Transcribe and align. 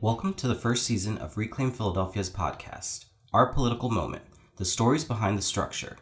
Welcome 0.00 0.34
to 0.34 0.46
the 0.46 0.54
first 0.54 0.86
season 0.86 1.18
of 1.18 1.36
Reclaim 1.36 1.72
Philadelphia's 1.72 2.30
podcast, 2.30 3.06
Our 3.34 3.52
Political 3.52 3.90
Moment 3.90 4.22
The 4.54 4.64
Stories 4.64 5.04
Behind 5.04 5.36
the 5.36 5.42
Structure. 5.42 5.96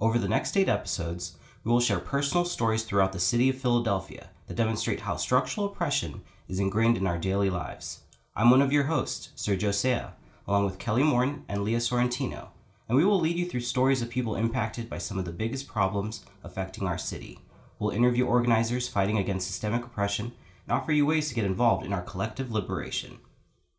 Over 0.00 0.20
the 0.20 0.28
next 0.28 0.56
eight 0.56 0.68
episodes, 0.68 1.36
we 1.64 1.72
will 1.72 1.80
share 1.80 1.98
personal 1.98 2.44
stories 2.44 2.84
throughout 2.84 3.12
the 3.12 3.18
city 3.18 3.48
of 3.50 3.56
Philadelphia 3.56 4.30
that 4.46 4.54
demonstrate 4.54 5.00
how 5.00 5.16
structural 5.16 5.66
oppression 5.66 6.20
is 6.46 6.60
ingrained 6.60 6.96
in 6.96 7.08
our 7.08 7.18
daily 7.18 7.50
lives. 7.50 8.02
I'm 8.36 8.50
one 8.50 8.62
of 8.62 8.72
your 8.72 8.84
hosts, 8.84 9.30
Sergio 9.34 9.74
Sea, 9.74 10.12
along 10.46 10.66
with 10.66 10.78
Kelly 10.78 11.02
Morton 11.02 11.44
and 11.48 11.64
Leah 11.64 11.78
Sorrentino, 11.78 12.50
and 12.88 12.96
we 12.96 13.04
will 13.04 13.18
lead 13.18 13.36
you 13.36 13.46
through 13.46 13.62
stories 13.62 14.00
of 14.00 14.10
people 14.10 14.36
impacted 14.36 14.88
by 14.88 14.98
some 14.98 15.18
of 15.18 15.24
the 15.24 15.32
biggest 15.32 15.66
problems 15.66 16.24
affecting 16.44 16.86
our 16.86 16.98
city. 16.98 17.40
We'll 17.80 17.90
interview 17.90 18.26
organizers 18.26 18.86
fighting 18.86 19.18
against 19.18 19.48
systemic 19.48 19.84
oppression 19.84 20.30
and 20.68 20.78
offer 20.78 20.92
you 20.92 21.04
ways 21.04 21.28
to 21.28 21.34
get 21.34 21.44
involved 21.44 21.84
in 21.84 21.92
our 21.92 22.02
collective 22.02 22.52
liberation. 22.52 23.18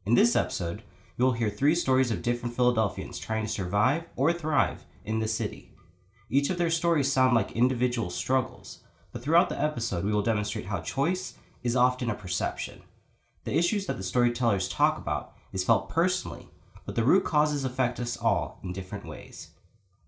In 0.03 0.15
this 0.15 0.35
episode, 0.35 0.81
you 1.15 1.25
will 1.25 1.33
hear 1.33 1.49
three 1.51 1.75
stories 1.75 2.09
of 2.09 2.23
different 2.23 2.55
Philadelphians 2.55 3.19
trying 3.19 3.45
to 3.45 3.51
survive 3.51 4.07
or 4.15 4.33
thrive 4.33 4.85
in 5.05 5.19
the 5.19 5.27
city. 5.27 5.75
Each 6.27 6.49
of 6.49 6.57
their 6.57 6.71
stories 6.71 7.11
sound 7.11 7.35
like 7.35 7.51
individual 7.51 8.09
struggles, 8.09 8.79
but 9.11 9.21
throughout 9.21 9.49
the 9.49 9.61
episode, 9.61 10.03
we 10.03 10.11
will 10.11 10.23
demonstrate 10.23 10.65
how 10.65 10.81
choice 10.81 11.35
is 11.61 11.75
often 11.75 12.09
a 12.09 12.15
perception. 12.15 12.81
The 13.43 13.55
issues 13.55 13.85
that 13.85 13.97
the 13.97 14.03
storytellers 14.03 14.67
talk 14.67 14.97
about 14.97 15.33
is 15.53 15.63
felt 15.63 15.87
personally, 15.89 16.49
but 16.87 16.95
the 16.95 17.03
root 17.03 17.23
causes 17.23 17.63
affect 17.63 17.99
us 17.99 18.17
all 18.17 18.59
in 18.63 18.73
different 18.73 19.05
ways. 19.05 19.49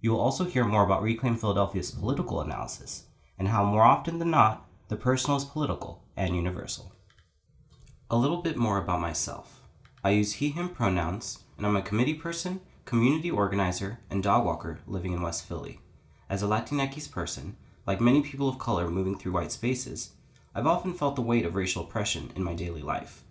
You 0.02 0.12
will 0.12 0.20
also 0.20 0.46
hear 0.46 0.66
more 0.66 0.84
about 0.84 1.04
Reclaim 1.04 1.38
Philadelphia's 1.38 1.92
political 1.92 2.42
analysis 2.42 3.06
and 3.38 3.48
how, 3.48 3.64
more 3.64 3.84
often 3.84 4.18
than 4.18 4.32
not, 4.32 4.68
the 4.88 4.96
personal 4.96 5.38
is 5.38 5.46
political 5.46 6.04
and 6.18 6.36
universal. 6.36 6.96
A 8.10 8.18
little 8.18 8.42
bit 8.42 8.58
more 8.58 8.80
about 8.80 9.00
myself. 9.00 9.63
I 10.06 10.10
use 10.10 10.34
he, 10.34 10.50
him 10.50 10.68
pronouns, 10.68 11.40
and 11.58 11.66
I'm 11.66 11.78
a 11.78 11.82
committee 11.82 12.14
person, 12.14 12.60
community 12.84 13.32
organizer, 13.32 14.00
and 14.10 14.22
dog 14.22 14.46
walker 14.46 14.80
living 14.86 15.14
in 15.14 15.22
West 15.22 15.48
Philly. 15.48 15.80
As 16.30 16.44
a 16.44 16.46
Latinx 16.46 17.10
person, 17.10 17.56
like 17.88 18.02
many 18.02 18.22
people 18.22 18.50
of 18.50 18.60
color 18.60 18.90
moving 18.90 19.18
through 19.18 19.32
white 19.32 19.54
spaces, 19.54 20.12
I've 20.54 20.68
often 20.68 20.94
felt 20.94 21.16
the 21.16 21.22
weight 21.22 21.46
of 21.46 21.56
racial 21.56 21.84
oppression 21.84 22.32
in 22.36 22.44
my 22.44 22.54
daily 22.54 22.82
life. 22.82 23.24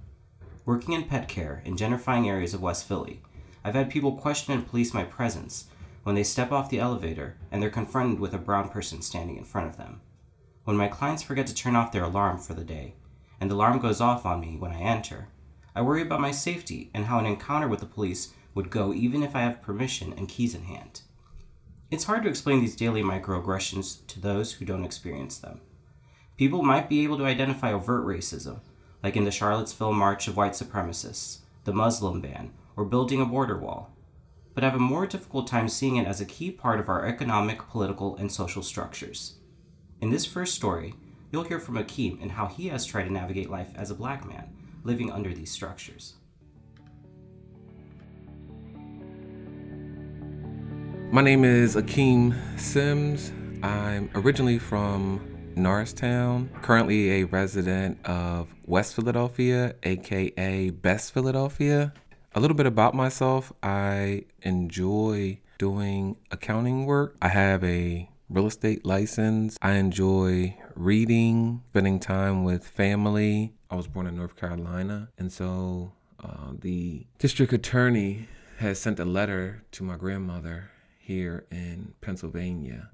Working 0.65 0.95
in 0.95 1.05
pet 1.05 1.29
care 1.29 1.63
in 1.67 1.77
gentrifying 1.77 2.27
areas 2.27 2.55
of 2.55 2.63
West 2.63 2.89
Philly, 2.89 3.21
I've 3.63 3.75
had 3.75 3.91
people 3.91 4.13
question 4.13 4.55
and 4.55 4.67
police 4.67 4.95
my 4.95 5.05
presence 5.05 5.67
when 6.05 6.15
they 6.15 6.25
step 6.25 6.53
off 6.53 6.71
the 6.71 6.81
elevator 6.81 7.37
and 7.51 7.63
they're 7.63 7.71
confronted 7.71 8.19
with 8.19 8.33
a 8.33 8.39
brown 8.39 8.71
person 8.71 9.03
standing 9.03 9.37
in 9.37 9.45
front 9.45 9.69
of 9.69 9.77
them. 9.77 10.01
When 10.65 10.77
my 10.77 10.89
clients 10.89 11.23
forget 11.23 11.47
to 11.49 11.55
turn 11.55 11.77
off 11.77 11.93
their 11.93 12.05
alarm 12.05 12.39
for 12.39 12.55
the 12.55 12.65
day, 12.65 12.95
and 13.41 13.51
the 13.51 13.55
alarm 13.55 13.79
goes 13.79 14.01
off 14.01 14.25
on 14.25 14.41
me 14.41 14.57
when 14.57 14.73
I 14.73 14.81
enter, 14.81 15.29
I 15.75 15.81
worry 15.81 16.03
about 16.03 16.21
my 16.21 16.33
safety 16.33 16.91
and 16.93 17.07
how 17.07 17.19
an 17.19 17.27
encounter 17.27 17.67
with 17.67 17.81
the 17.81 17.87
police 17.87 18.35
would 18.55 18.71
go 18.71 18.93
even 18.93 19.23
if 19.23 19.35
I 19.35 19.41
have 19.41 19.63
permission 19.63 20.13
and 20.17 20.29
keys 20.29 20.55
in 20.55 20.65
hand. 20.65 21.01
It's 21.91 22.05
hard 22.05 22.23
to 22.25 22.29
explain 22.29 22.61
these 22.61 22.77
daily 22.77 23.03
microaggressions 23.03 24.07
to 24.09 24.21
those 24.21 24.53
who 24.53 24.65
don't 24.65 24.85
experience 24.85 25.39
them. 25.39 25.61
People 26.37 26.63
might 26.63 26.89
be 26.89 27.05
able 27.05 27.17
to 27.19 27.25
identify 27.25 27.73
overt 27.73 28.05
racism, 28.05 28.61
like 29.03 29.17
in 29.17 29.25
the 29.25 29.31
Charlottesville 29.31 29.93
March 29.93 30.29
of 30.29 30.37
White 30.37 30.53
Supremacists, 30.53 31.39
the 31.65 31.73
Muslim 31.73 32.21
ban, 32.21 32.51
or 32.77 32.85
building 32.85 33.21
a 33.21 33.27
border 33.27 33.59
wall, 33.59 33.95
but 34.55 34.65
have 34.65 34.75
a 34.75 34.79
more 34.79 35.07
difficult 35.07 35.47
time 35.47 35.69
seeing 35.69 35.97
it 35.97 36.07
as 36.07 36.21
a 36.21 36.27
key 36.27 36.51
part 36.51 36.81
of 36.81 36.89
our 36.89 37.07
economic, 37.07 37.67
political, 37.69 38.17
and 38.17 38.31
social 38.31 38.63
structures. 38.63 39.37
In 40.01 40.11
this 40.11 40.27
first 40.27 40.55
story, 40.55 40.95
you'll 41.31 41.45
hear 41.45 41.61
from 41.61 41.77
Akeem 41.77 42.21
and 42.21 42.33
how 42.33 42.47
he 42.47 42.69
has 42.69 42.85
tried 42.85 43.05
to 43.05 43.13
navigate 43.13 43.51
life 43.51 43.71
as 43.75 43.91
a 43.91 43.95
black 43.95 44.27
man 44.27 44.51
living 44.85 45.11
under 45.11 45.33
these 45.33 45.51
structures. 45.51 46.15
My 51.11 51.21
name 51.21 51.45
is 51.45 51.77
Akeem 51.77 52.35
Sims. 52.59 53.33
I'm 53.63 54.11
originally 54.15 54.59
from 54.59 55.21
Norristown, 55.55 56.49
currently 56.63 57.21
a 57.21 57.25
resident 57.25 57.99
of 58.07 58.49
West 58.67 58.95
Philadelphia, 58.95 59.75
aka 59.83 60.71
Best 60.71 61.13
Philadelphia. 61.13 61.93
A 62.35 62.41
little 62.41 62.57
bit 62.57 62.65
about 62.65 62.95
myself 62.95 63.53
I 63.63 64.25
enjoy 64.41 65.39
doing 65.59 66.17
accounting 66.31 66.87
work. 66.87 67.15
I 67.21 67.29
have 67.29 67.63
a 67.63 68.09
real 68.31 68.47
estate 68.47 68.87
license. 68.87 69.59
I 69.61 69.73
enjoy 69.73 70.57
reading, 70.77 71.63
spending 71.71 72.01
time 72.01 72.45
with 72.45 72.67
family. 72.67 73.55
I 73.71 73.77
was 73.77 73.87
born 73.87 74.07
in 74.07 74.17
North 74.17 74.37
Carolina, 74.37 75.09
and 75.19 75.33
so 75.33 75.93
uh, 76.23 76.53
the 76.59 77.07
district 77.19 77.53
attorney 77.53 78.29
has 78.59 78.79
sent 78.79 79.01
a 79.01 79.05
letter 79.05 79.65
to 79.73 79.83
my 79.83 79.97
grandmother 79.97 80.71
here 80.99 81.47
in 81.51 81.95
Pennsylvania 82.01 82.91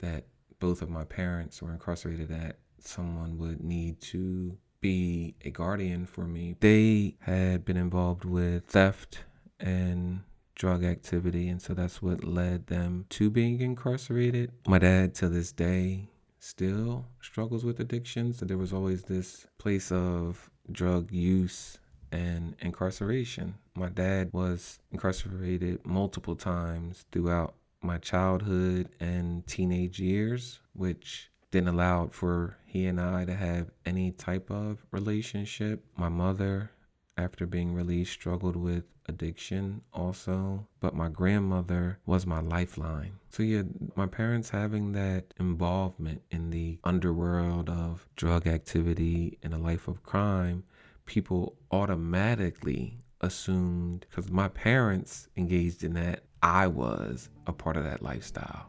that 0.00 0.26
both 0.58 0.82
of 0.82 0.90
my 0.90 1.04
parents 1.04 1.62
were 1.62 1.72
incarcerated 1.72 2.30
at. 2.30 2.58
Someone 2.80 3.38
would 3.38 3.62
need 3.62 4.00
to 4.00 4.56
be 4.80 5.34
a 5.44 5.50
guardian 5.50 6.06
for 6.06 6.26
me. 6.26 6.56
They 6.60 7.16
had 7.20 7.64
been 7.64 7.76
involved 7.76 8.24
with 8.24 8.64
theft 8.66 9.24
and 9.58 10.20
drug 10.54 10.84
activity, 10.84 11.48
and 11.48 11.60
so 11.60 11.74
that's 11.74 12.02
what 12.02 12.24
led 12.24 12.66
them 12.66 13.06
to 13.10 13.30
being 13.30 13.60
incarcerated. 13.60 14.52
My 14.66 14.78
dad, 14.78 15.14
to 15.16 15.28
this 15.28 15.52
day, 15.52 16.08
still 16.48 17.04
struggles 17.20 17.64
with 17.64 17.80
addictions. 17.80 18.40
And 18.40 18.48
there 18.48 18.58
was 18.58 18.72
always 18.72 19.02
this 19.02 19.46
place 19.58 19.92
of 19.92 20.50
drug 20.72 21.12
use 21.12 21.78
and 22.10 22.54
incarceration. 22.60 23.54
My 23.74 23.90
dad 23.90 24.30
was 24.32 24.78
incarcerated 24.90 25.84
multiple 25.84 26.36
times 26.36 27.04
throughout 27.12 27.54
my 27.82 27.98
childhood 27.98 28.88
and 28.98 29.46
teenage 29.46 30.00
years, 30.00 30.60
which 30.72 31.30
didn't 31.50 31.68
allow 31.68 32.08
for 32.08 32.56
he 32.64 32.86
and 32.86 33.00
I 33.00 33.24
to 33.24 33.34
have 33.34 33.70
any 33.86 34.10
type 34.12 34.50
of 34.50 34.84
relationship. 34.90 35.84
My 35.96 36.08
mother 36.08 36.70
after 37.18 37.46
being 37.46 37.74
released, 37.74 38.12
struggled 38.12 38.56
with 38.56 38.84
addiction 39.08 39.80
also, 39.92 40.66
but 40.80 40.94
my 40.94 41.08
grandmother 41.08 41.98
was 42.06 42.26
my 42.26 42.40
lifeline. 42.40 43.12
So, 43.30 43.42
yeah, 43.42 43.62
my 43.96 44.06
parents 44.06 44.50
having 44.50 44.92
that 44.92 45.34
involvement 45.40 46.22
in 46.30 46.50
the 46.50 46.78
underworld 46.84 47.68
of 47.68 48.06
drug 48.16 48.46
activity 48.46 49.38
and 49.42 49.54
a 49.54 49.58
life 49.58 49.88
of 49.88 50.02
crime, 50.02 50.64
people 51.06 51.56
automatically 51.70 52.98
assumed 53.20 54.06
because 54.08 54.30
my 54.30 54.48
parents 54.48 55.28
engaged 55.36 55.82
in 55.82 55.94
that, 55.94 56.22
I 56.42 56.66
was 56.68 57.30
a 57.46 57.52
part 57.52 57.76
of 57.76 57.84
that 57.84 58.02
lifestyle. 58.02 58.66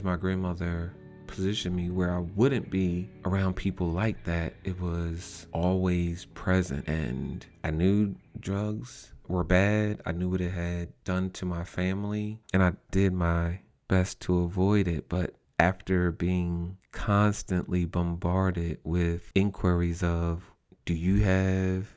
My 0.00 0.16
grandmother 0.16 0.92
position 1.26 1.74
me 1.74 1.90
where 1.90 2.14
I 2.14 2.18
wouldn't 2.18 2.70
be 2.70 3.08
around 3.24 3.54
people 3.54 3.88
like 3.88 4.24
that. 4.24 4.54
It 4.64 4.80
was 4.80 5.46
always 5.52 6.26
present. 6.26 6.88
And 6.88 7.44
I 7.64 7.70
knew 7.70 8.14
drugs 8.40 9.12
were 9.28 9.44
bad. 9.44 10.00
I 10.06 10.12
knew 10.12 10.28
what 10.28 10.40
it 10.40 10.52
had 10.52 10.88
done 11.04 11.30
to 11.30 11.46
my 11.46 11.64
family. 11.64 12.38
And 12.52 12.62
I 12.62 12.72
did 12.90 13.12
my 13.12 13.60
best 13.88 14.20
to 14.20 14.40
avoid 14.40 14.88
it. 14.88 15.08
But 15.08 15.34
after 15.58 16.12
being 16.12 16.76
constantly 16.92 17.84
bombarded 17.84 18.78
with 18.84 19.30
inquiries 19.34 20.02
of, 20.02 20.42
do 20.84 20.94
you 20.94 21.22
have 21.22 21.88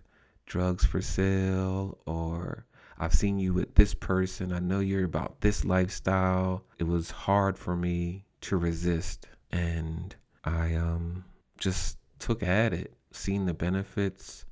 drugs 0.45 0.85
for 0.85 1.01
sale? 1.01 1.97
Or 2.05 2.65
I've 2.97 3.13
seen 3.13 3.39
you 3.39 3.53
with 3.53 3.75
this 3.75 3.93
person. 3.93 4.53
I 4.53 4.59
know 4.59 4.79
you're 4.79 5.03
about 5.03 5.41
this 5.41 5.65
lifestyle. 5.65 6.63
It 6.79 6.85
was 6.85 7.11
hard 7.11 7.57
for 7.57 7.75
me 7.75 8.24
to 8.45 8.57
resist. 8.57 9.27
And 9.51 10.15
I 10.43 10.75
um, 10.75 11.25
just 11.57 11.97
took 12.19 12.43
at 12.43 12.73
it, 12.73 12.93
seeing 13.11 13.45
the 13.45 13.53
benefits 13.53 14.45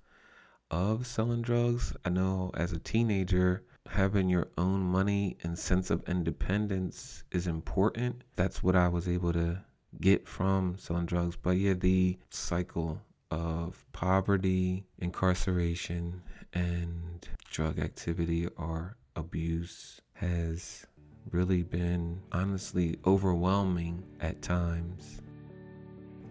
of 0.71 1.05
selling 1.05 1.41
drugs. 1.41 1.93
I 2.05 2.09
know 2.09 2.51
as 2.55 2.71
a 2.71 2.79
teenager, 2.79 3.63
having 3.87 4.29
your 4.29 4.47
own 4.57 4.81
money 4.81 5.37
and 5.43 5.57
sense 5.57 5.89
of 5.91 6.07
independence 6.07 7.23
is 7.31 7.47
important. 7.47 8.23
That's 8.35 8.63
what 8.63 8.75
I 8.75 8.87
was 8.87 9.07
able 9.07 9.33
to 9.33 9.59
get 10.01 10.27
from 10.27 10.77
selling 10.77 11.05
drugs. 11.05 11.35
But 11.35 11.57
yeah, 11.57 11.73
the 11.73 12.17
cycle 12.29 12.99
of 13.29 13.85
poverty, 13.91 14.85
incarceration, 14.99 16.21
and 16.53 17.27
drug 17.51 17.79
activity 17.79 18.47
or 18.57 18.95
abuse 19.15 20.01
has 20.13 20.85
really 21.31 21.63
been 21.63 22.19
honestly 22.31 22.97
overwhelming 23.05 24.03
at 24.21 24.41
times. 24.41 25.21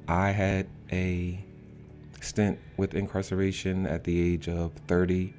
I 0.09 0.31
had 0.31 0.69
a 0.93 1.45
stint 2.21 2.59
with 2.77 2.95
incarceration 2.95 3.87
at 3.87 4.05
the 4.05 4.21
age 4.21 4.49
of 4.49 4.73
30. 4.87 5.35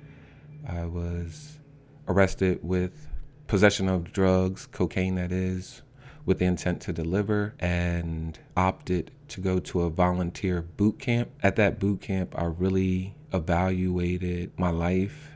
I 0.67 0.85
was 0.85 1.59
arrested 2.07 2.59
with 2.61 3.07
possession 3.47 3.89
of 3.89 4.11
drugs, 4.11 4.65
cocaine 4.65 5.15
that 5.15 5.31
is, 5.31 5.81
with 6.25 6.39
the 6.39 6.45
intent 6.45 6.81
to 6.81 6.93
deliver, 6.93 7.53
and 7.59 8.39
opted 8.55 9.11
to 9.29 9.41
go 9.41 9.59
to 9.59 9.81
a 9.81 9.89
volunteer 9.89 10.61
boot 10.61 10.99
camp. 10.99 11.29
At 11.41 11.57
that 11.57 11.79
boot 11.79 12.01
camp, 12.01 12.37
I 12.37 12.45
really 12.45 13.15
evaluated 13.33 14.57
my 14.57 14.69
life 14.69 15.31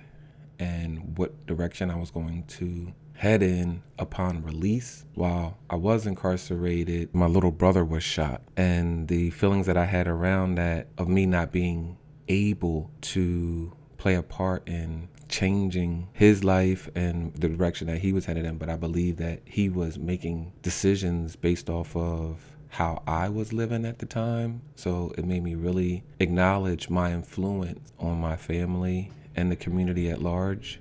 and 0.59 1.17
what 1.17 1.45
direction 1.45 1.91
I 1.91 1.95
was 1.95 2.11
going 2.11 2.43
to 2.43 2.93
head 3.17 3.41
in 3.41 3.81
upon 3.99 4.43
release. 4.43 5.05
While 5.15 5.57
I 5.69 5.75
was 5.75 6.05
incarcerated, 6.05 7.13
my 7.13 7.25
little 7.25 7.51
brother 7.51 7.83
was 7.83 8.03
shot. 8.03 8.41
And 8.55 9.07
the 9.07 9.31
feelings 9.31 9.65
that 9.65 9.77
I 9.77 9.85
had 9.85 10.07
around 10.07 10.55
that 10.55 10.87
of 10.97 11.07
me 11.07 11.25
not 11.25 11.51
being 11.51 11.97
able 12.27 12.91
to 13.01 13.73
play 13.97 14.15
a 14.15 14.23
part 14.23 14.67
in 14.67 15.09
changing 15.29 16.07
his 16.13 16.43
life 16.43 16.89
and 16.95 17.33
the 17.33 17.49
direction 17.49 17.87
that 17.87 17.97
he 17.97 18.13
was 18.13 18.25
headed 18.25 18.45
in, 18.45 18.57
but 18.57 18.69
I 18.69 18.75
believe 18.75 19.17
that 19.17 19.41
he 19.45 19.69
was 19.69 19.97
making 19.97 20.53
decisions 20.61 21.35
based 21.35 21.69
off 21.69 21.95
of 21.95 22.39
how 22.69 23.01
I 23.07 23.29
was 23.29 23.51
living 23.51 23.85
at 23.85 23.99
the 23.99 24.05
time. 24.05 24.61
So 24.75 25.13
it 25.17 25.25
made 25.25 25.43
me 25.43 25.55
really 25.55 26.03
acknowledge 26.19 26.89
my 26.89 27.11
influence 27.11 27.91
on 27.99 28.19
my 28.19 28.35
family 28.35 29.11
and 29.35 29.51
the 29.51 29.55
community 29.55 30.09
at 30.09 30.21
large. 30.21 30.79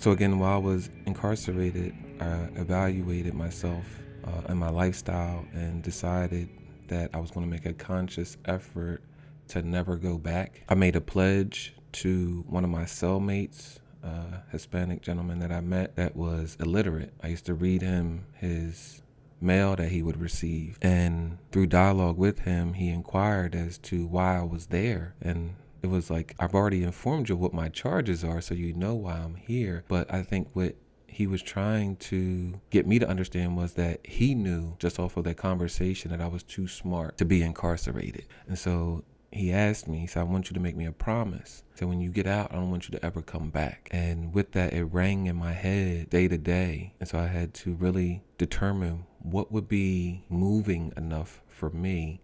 So 0.00 0.12
again, 0.12 0.38
while 0.38 0.54
I 0.54 0.56
was 0.56 0.88
incarcerated, 1.04 1.94
I 2.20 2.48
evaluated 2.58 3.34
myself 3.34 3.84
uh, 4.24 4.46
and 4.48 4.58
my 4.58 4.70
lifestyle 4.70 5.44
and 5.52 5.82
decided 5.82 6.48
that 6.88 7.10
I 7.12 7.18
was 7.18 7.30
going 7.30 7.44
to 7.44 7.50
make 7.52 7.66
a 7.66 7.74
conscious 7.74 8.38
effort 8.46 9.02
to 9.48 9.60
never 9.60 9.96
go 9.96 10.16
back. 10.16 10.62
I 10.70 10.74
made 10.74 10.96
a 10.96 11.02
pledge 11.02 11.74
to 11.92 12.46
one 12.48 12.64
of 12.64 12.70
my 12.70 12.84
cellmates, 12.84 13.76
a 14.02 14.42
Hispanic 14.50 15.02
gentleman 15.02 15.38
that 15.40 15.52
I 15.52 15.60
met 15.60 15.96
that 15.96 16.16
was 16.16 16.56
illiterate. 16.60 17.12
I 17.22 17.28
used 17.28 17.44
to 17.44 17.54
read 17.54 17.82
him 17.82 18.24
his 18.32 19.02
mail 19.38 19.76
that 19.76 19.90
he 19.90 20.02
would 20.02 20.18
receive. 20.18 20.78
And 20.80 21.36
through 21.52 21.66
dialogue 21.66 22.16
with 22.16 22.38
him, 22.38 22.72
he 22.72 22.88
inquired 22.88 23.54
as 23.54 23.76
to 23.78 24.06
why 24.06 24.38
I 24.38 24.44
was 24.44 24.68
there. 24.68 25.14
And 25.20 25.56
it 25.82 25.88
was 25.88 26.10
like, 26.10 26.34
I've 26.38 26.54
already 26.54 26.82
informed 26.82 27.28
you 27.28 27.36
what 27.36 27.54
my 27.54 27.68
charges 27.68 28.24
are, 28.24 28.40
so 28.40 28.54
you 28.54 28.72
know 28.74 28.94
why 28.94 29.14
I'm 29.14 29.36
here. 29.36 29.84
But 29.88 30.12
I 30.12 30.22
think 30.22 30.48
what 30.52 30.76
he 31.06 31.26
was 31.26 31.42
trying 31.42 31.96
to 31.96 32.60
get 32.70 32.86
me 32.86 32.98
to 32.98 33.08
understand 33.08 33.56
was 33.56 33.74
that 33.74 34.06
he 34.06 34.34
knew 34.34 34.76
just 34.78 34.98
off 34.98 35.16
of 35.16 35.24
that 35.24 35.36
conversation 35.36 36.10
that 36.10 36.20
I 36.20 36.28
was 36.28 36.42
too 36.42 36.68
smart 36.68 37.18
to 37.18 37.24
be 37.24 37.42
incarcerated. 37.42 38.26
And 38.46 38.58
so 38.58 39.04
he 39.32 39.52
asked 39.52 39.88
me, 39.88 39.98
he 40.00 40.06
said, 40.06 40.20
I 40.20 40.24
want 40.24 40.50
you 40.50 40.54
to 40.54 40.60
make 40.60 40.76
me 40.76 40.86
a 40.86 40.92
promise. 40.92 41.62
So 41.74 41.86
when 41.86 42.00
you 42.00 42.10
get 42.10 42.26
out, 42.26 42.52
I 42.52 42.56
don't 42.56 42.70
want 42.70 42.88
you 42.88 42.98
to 42.98 43.04
ever 43.04 43.22
come 43.22 43.50
back. 43.50 43.88
And 43.92 44.34
with 44.34 44.52
that, 44.52 44.72
it 44.72 44.84
rang 44.84 45.26
in 45.26 45.36
my 45.36 45.52
head 45.52 46.10
day 46.10 46.28
to 46.28 46.38
day. 46.38 46.94
And 47.00 47.08
so 47.08 47.18
I 47.18 47.26
had 47.26 47.54
to 47.54 47.74
really 47.74 48.22
determine 48.38 49.04
what 49.22 49.52
would 49.52 49.68
be 49.68 50.24
moving 50.28 50.92
enough 50.96 51.42
for 51.48 51.70
me 51.70 52.20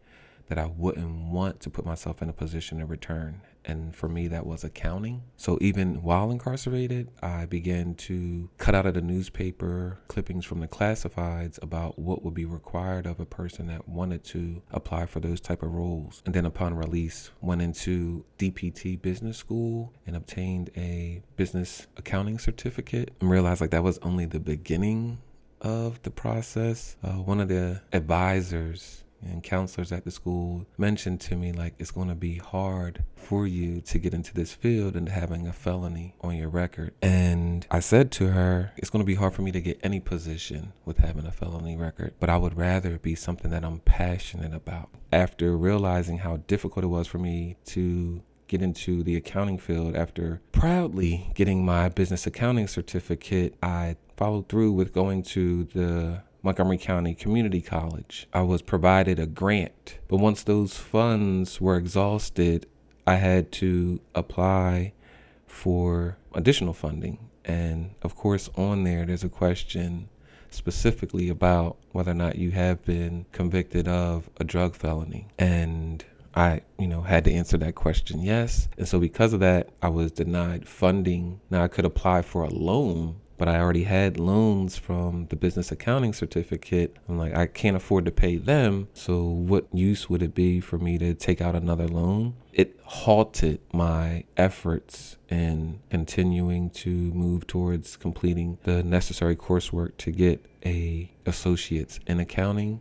that 0.48 0.58
I 0.58 0.66
wouldn't 0.66 1.30
want 1.30 1.60
to 1.60 1.70
put 1.70 1.84
myself 1.84 2.22
in 2.22 2.28
a 2.28 2.32
position 2.32 2.78
to 2.78 2.86
return. 2.86 3.40
And 3.64 3.94
for 3.94 4.08
me, 4.08 4.28
that 4.28 4.46
was 4.46 4.62
accounting. 4.62 5.22
So 5.36 5.58
even 5.60 6.02
while 6.02 6.30
incarcerated, 6.30 7.10
I 7.20 7.46
began 7.46 7.96
to 7.96 8.48
cut 8.58 8.76
out 8.76 8.86
of 8.86 8.94
the 8.94 9.00
newspaper 9.00 9.98
clippings 10.06 10.44
from 10.44 10.60
the 10.60 10.68
classifieds 10.68 11.60
about 11.60 11.98
what 11.98 12.22
would 12.22 12.34
be 12.34 12.44
required 12.44 13.06
of 13.06 13.18
a 13.18 13.26
person 13.26 13.66
that 13.66 13.88
wanted 13.88 14.22
to 14.26 14.62
apply 14.70 15.06
for 15.06 15.18
those 15.18 15.40
type 15.40 15.64
of 15.64 15.72
roles. 15.72 16.22
And 16.24 16.34
then 16.34 16.46
upon 16.46 16.74
release, 16.74 17.30
went 17.40 17.60
into 17.60 18.24
DPT 18.38 19.00
business 19.02 19.36
school 19.36 19.92
and 20.06 20.14
obtained 20.14 20.70
a 20.76 21.22
business 21.34 21.88
accounting 21.96 22.38
certificate 22.38 23.12
and 23.20 23.28
realized 23.28 23.60
like 23.60 23.70
that 23.70 23.82
was 23.82 23.98
only 23.98 24.26
the 24.26 24.40
beginning 24.40 25.18
of 25.60 26.00
the 26.02 26.10
process. 26.10 26.96
Uh, 27.02 27.14
one 27.14 27.40
of 27.40 27.48
the 27.48 27.80
advisors 27.92 29.02
and 29.22 29.42
counselors 29.42 29.92
at 29.92 30.04
the 30.04 30.10
school 30.10 30.66
mentioned 30.78 31.20
to 31.22 31.36
me 31.36 31.52
like 31.52 31.74
it's 31.78 31.90
going 31.90 32.08
to 32.08 32.14
be 32.14 32.36
hard 32.36 33.04
for 33.14 33.46
you 33.46 33.80
to 33.80 33.98
get 33.98 34.14
into 34.14 34.32
this 34.34 34.52
field 34.52 34.96
and 34.96 35.08
having 35.08 35.46
a 35.46 35.52
felony 35.52 36.14
on 36.20 36.36
your 36.36 36.48
record. 36.48 36.92
And 37.02 37.66
i 37.70 37.80
said 37.80 38.10
to 38.12 38.28
her 38.28 38.72
it's 38.76 38.90
going 38.90 39.02
to 39.02 39.06
be 39.06 39.14
hard 39.14 39.34
for 39.34 39.42
me 39.42 39.52
to 39.52 39.60
get 39.60 39.80
any 39.82 40.00
position 40.00 40.72
with 40.84 40.98
having 40.98 41.26
a 41.26 41.32
felony 41.32 41.76
record 41.76 42.14
but 42.20 42.30
i 42.30 42.36
would 42.36 42.56
rather 42.56 42.98
be 42.98 43.14
something 43.14 43.50
that 43.50 43.64
i'm 43.64 43.80
passionate 43.80 44.54
about. 44.54 44.90
After 45.12 45.56
realizing 45.56 46.18
how 46.18 46.38
difficult 46.48 46.84
it 46.84 46.88
was 46.88 47.06
for 47.06 47.18
me 47.18 47.56
to 47.66 48.22
get 48.48 48.62
into 48.62 49.02
the 49.02 49.16
accounting 49.16 49.58
field 49.58 49.96
after 49.96 50.40
proudly 50.52 51.32
getting 51.34 51.64
my 51.64 51.88
business 51.88 52.26
accounting 52.26 52.68
certificate 52.68 53.54
i 53.62 53.96
followed 54.16 54.48
through 54.48 54.72
with 54.72 54.92
going 54.92 55.22
to 55.22 55.64
the 55.64 56.22
Montgomery 56.46 56.78
County 56.78 57.12
Community 57.12 57.60
College. 57.60 58.28
I 58.32 58.42
was 58.42 58.62
provided 58.62 59.18
a 59.18 59.26
grant, 59.26 59.98
but 60.06 60.18
once 60.18 60.44
those 60.44 60.76
funds 60.76 61.60
were 61.60 61.76
exhausted, 61.76 62.66
I 63.04 63.16
had 63.16 63.50
to 63.52 64.00
apply 64.14 64.92
for 65.48 66.16
additional 66.34 66.72
funding. 66.72 67.18
And 67.44 67.96
of 68.02 68.14
course, 68.14 68.48
on 68.54 68.84
there, 68.84 69.04
there's 69.04 69.24
a 69.24 69.28
question 69.28 70.08
specifically 70.50 71.30
about 71.30 71.78
whether 71.90 72.12
or 72.12 72.14
not 72.14 72.36
you 72.36 72.52
have 72.52 72.84
been 72.84 73.26
convicted 73.32 73.88
of 73.88 74.30
a 74.38 74.44
drug 74.44 74.76
felony. 74.76 75.26
And 75.40 76.04
I, 76.36 76.60
you 76.78 76.86
know, 76.86 77.02
had 77.02 77.24
to 77.24 77.32
answer 77.32 77.58
that 77.58 77.74
question 77.74 78.20
yes. 78.20 78.68
And 78.78 78.86
so 78.86 79.00
because 79.00 79.32
of 79.32 79.40
that, 79.40 79.70
I 79.82 79.88
was 79.88 80.12
denied 80.12 80.68
funding. 80.68 81.40
Now 81.50 81.64
I 81.64 81.68
could 81.68 81.84
apply 81.84 82.22
for 82.22 82.44
a 82.44 82.50
loan 82.50 83.16
but 83.36 83.48
I 83.48 83.58
already 83.58 83.84
had 83.84 84.18
loans 84.18 84.76
from 84.76 85.26
the 85.26 85.36
business 85.36 85.70
accounting 85.72 86.12
certificate. 86.12 86.96
I'm 87.08 87.18
like, 87.18 87.34
I 87.34 87.46
can't 87.46 87.76
afford 87.76 88.04
to 88.06 88.10
pay 88.10 88.36
them. 88.36 88.88
So, 88.94 89.22
what 89.24 89.66
use 89.72 90.08
would 90.08 90.22
it 90.22 90.34
be 90.34 90.60
for 90.60 90.78
me 90.78 90.98
to 90.98 91.14
take 91.14 91.40
out 91.40 91.54
another 91.54 91.88
loan? 91.88 92.34
It 92.52 92.78
halted 92.84 93.60
my 93.72 94.24
efforts 94.36 95.16
in 95.28 95.80
continuing 95.90 96.70
to 96.70 96.88
move 96.90 97.46
towards 97.46 97.96
completing 97.96 98.58
the 98.64 98.82
necessary 98.82 99.36
coursework 99.36 99.96
to 99.98 100.10
get 100.10 100.44
a 100.64 101.10
associate's 101.26 102.00
in 102.06 102.20
accounting. 102.20 102.80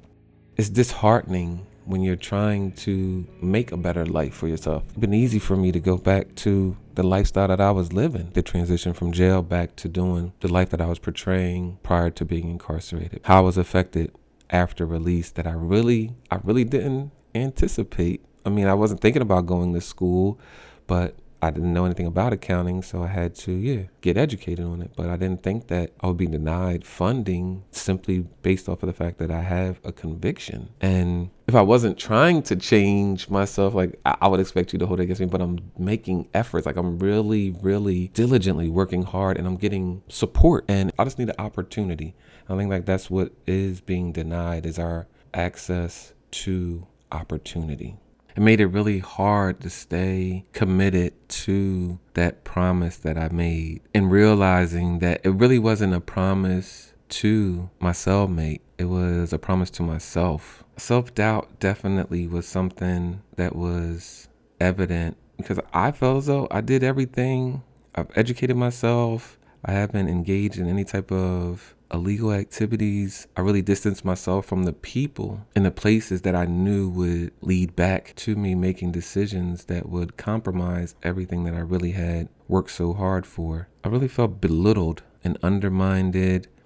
It's 0.58 0.70
disheartening 0.70 1.66
when 1.86 2.02
you're 2.02 2.16
trying 2.16 2.72
to 2.72 3.26
make 3.42 3.72
a 3.72 3.78
better 3.78 4.06
life 4.06 4.34
for 4.34 4.48
yourself. 4.48 4.84
It's 4.90 4.98
been 4.98 5.14
easy 5.14 5.40
for 5.40 5.56
me 5.56 5.72
to 5.72 5.80
go 5.80 5.98
back 5.98 6.36
to 6.36 6.76
the 6.96 7.04
lifestyle 7.04 7.48
that 7.48 7.62
I 7.62 7.72
was 7.72 7.94
living, 7.94 8.32
the 8.34 8.42
transition 8.42 8.94
from 8.94 9.12
jail 9.12 9.42
back 9.42 9.76
to 9.78 9.88
doing 9.88 10.34
the 10.40 10.52
life 10.52 10.70
that 10.70 10.82
I 10.82 10.88
was 10.88 11.00
portraying 11.00 11.78
prior 11.84 12.10
to 12.12 12.26
being 12.26 12.50
incarcerated. 12.50 13.22
How 13.24 13.38
I 13.38 13.42
was 13.42 13.58
affected 13.58 14.12
after 14.50 14.86
release 14.86 15.32
that 15.32 15.48
I 15.48 15.54
really, 15.54 16.16
I 16.32 16.40
really 16.44 16.64
didn't 16.64 17.12
anticipate. 17.34 18.24
I 18.46 18.50
mean, 18.50 18.68
I 18.68 18.74
wasn't 18.74 19.02
thinking 19.02 19.22
about 19.22 19.46
going 19.46 19.74
to 19.74 19.82
school, 19.82 20.40
but 20.88 21.16
I 21.46 21.52
didn't 21.52 21.74
know 21.74 21.86
anything 21.86 22.08
about 22.08 22.34
accounting, 22.34 22.82
so 22.82 23.04
I 23.04 23.08
had 23.08 23.36
to, 23.36 23.52
yeah, 23.52 23.84
get 24.02 24.18
educated 24.18 24.66
on 24.66 24.82
it. 24.82 24.92
But 24.96 25.10
I 25.10 25.16
didn't 25.16 25.44
think 25.44 25.68
that 25.68 25.92
I 26.02 26.08
would 26.08 26.18
be 26.18 26.26
denied 26.26 26.84
funding 26.84 27.64
simply 27.70 28.26
based 28.42 28.68
off 28.68 28.82
of 28.82 28.88
the 28.88 28.94
fact 28.94 29.20
that 29.20 29.30
I 29.30 29.42
have 29.42 29.80
a 29.84 29.92
conviction. 29.92 30.70
And 30.82 31.30
if 31.48 31.54
I 31.54 31.62
wasn't 31.62 32.00
trying 32.00 32.42
to 32.44 32.56
change 32.56 33.30
myself, 33.30 33.76
like 33.76 34.00
I, 34.06 34.28
would 34.28 34.40
expect 34.40 34.74
you 34.74 34.80
to 34.80 34.88
hold 34.88 35.00
it 35.00 35.04
against 35.04 35.22
me, 35.22 35.28
but 35.28 35.40
I'm 35.40 35.60
making 35.78 36.30
efforts. 36.34 36.66
Like 36.66 36.78
I'm 36.78 36.98
really, 36.98 37.52
really 37.62 38.08
diligently 38.08 38.68
working 38.68 39.04
hard 39.04 39.38
and 39.38 39.46
I'm 39.46 39.58
getting 39.58 40.02
support. 40.08 40.66
And 40.68 40.92
I 40.98 41.04
just 41.04 41.20
need 41.20 41.30
an 41.30 41.36
opportunity. 41.38 42.16
I 42.50 42.58
think 42.58 42.72
like 42.72 42.86
that's 42.86 43.12
what 43.12 43.34
is 43.46 43.82
being 43.82 44.12
denied 44.14 44.66
is 44.66 44.80
our 44.80 45.06
access 45.36 46.14
to 46.32 46.88
opportunity 47.12 47.98
it 48.36 48.42
made 48.42 48.60
it 48.60 48.68
really 48.68 49.00
hard 49.00 49.62
to 49.62 49.70
stay 49.70 50.46
committed 50.54 51.14
to 51.30 52.00
that 52.14 52.44
promise 52.44 52.98
that 52.98 53.18
I 53.18 53.30
made 53.30 53.82
and 53.94 54.12
realizing 54.12 55.00
that 55.00 55.22
it 55.24 55.30
really 55.30 55.60
wasn't 55.60 55.94
a 55.94 56.02
promise 56.02 56.94
to 57.08 57.70
my 57.80 57.92
cellmate, 57.92 58.62
it 58.78 58.86
was 58.86 59.32
a 59.32 59.40
promise 59.40 59.70
to 59.72 59.84
myself. 59.84 60.64
Self 60.78 61.14
doubt 61.16 61.60
definitely 61.60 62.28
was 62.28 62.48
something 62.48 63.22
that 63.38 63.56
was 63.56 64.28
evident 64.60 65.16
because 65.38 65.60
I 65.74 65.92
felt 65.92 66.18
as 66.18 66.26
though 66.26 66.48
I 66.52 66.62
did 66.62 66.84
everything. 66.84 67.64
I've 67.94 68.12
educated 68.16 68.58
myself. 68.58 69.40
I 69.64 69.72
haven't 69.72 70.10
engaged 70.10 70.58
in 70.58 70.68
any 70.68 70.84
type 70.84 71.12
of 71.12 71.75
illegal 71.92 72.32
activities, 72.32 73.28
I 73.36 73.42
really 73.42 73.62
distanced 73.62 74.06
myself 74.06 74.46
from 74.46 74.64
the 74.64 74.74
people 74.74 75.46
and 75.56 75.66
the 75.66 75.72
places 75.72 76.22
that 76.22 76.36
I 76.36 76.46
knew 76.46 76.90
would 76.90 77.32
lead 77.42 77.76
back 77.76 78.14
to 78.18 78.36
me 78.36 78.56
making 78.56 78.92
decisions 78.92 79.66
that 79.66 79.90
would 79.90 80.18
compromise 80.18 80.96
everything 81.04 81.44
that 81.46 81.54
I 81.54 81.60
really 81.60 81.92
had 81.92 82.30
worked 82.48 82.72
so 82.72 82.94
hard 82.94 83.26
for. 83.26 83.68
I 83.84 83.90
really 83.90 84.08
felt 84.08 84.42
belittled 84.42 85.04
and 85.24 85.38
undermined. 85.42 86.16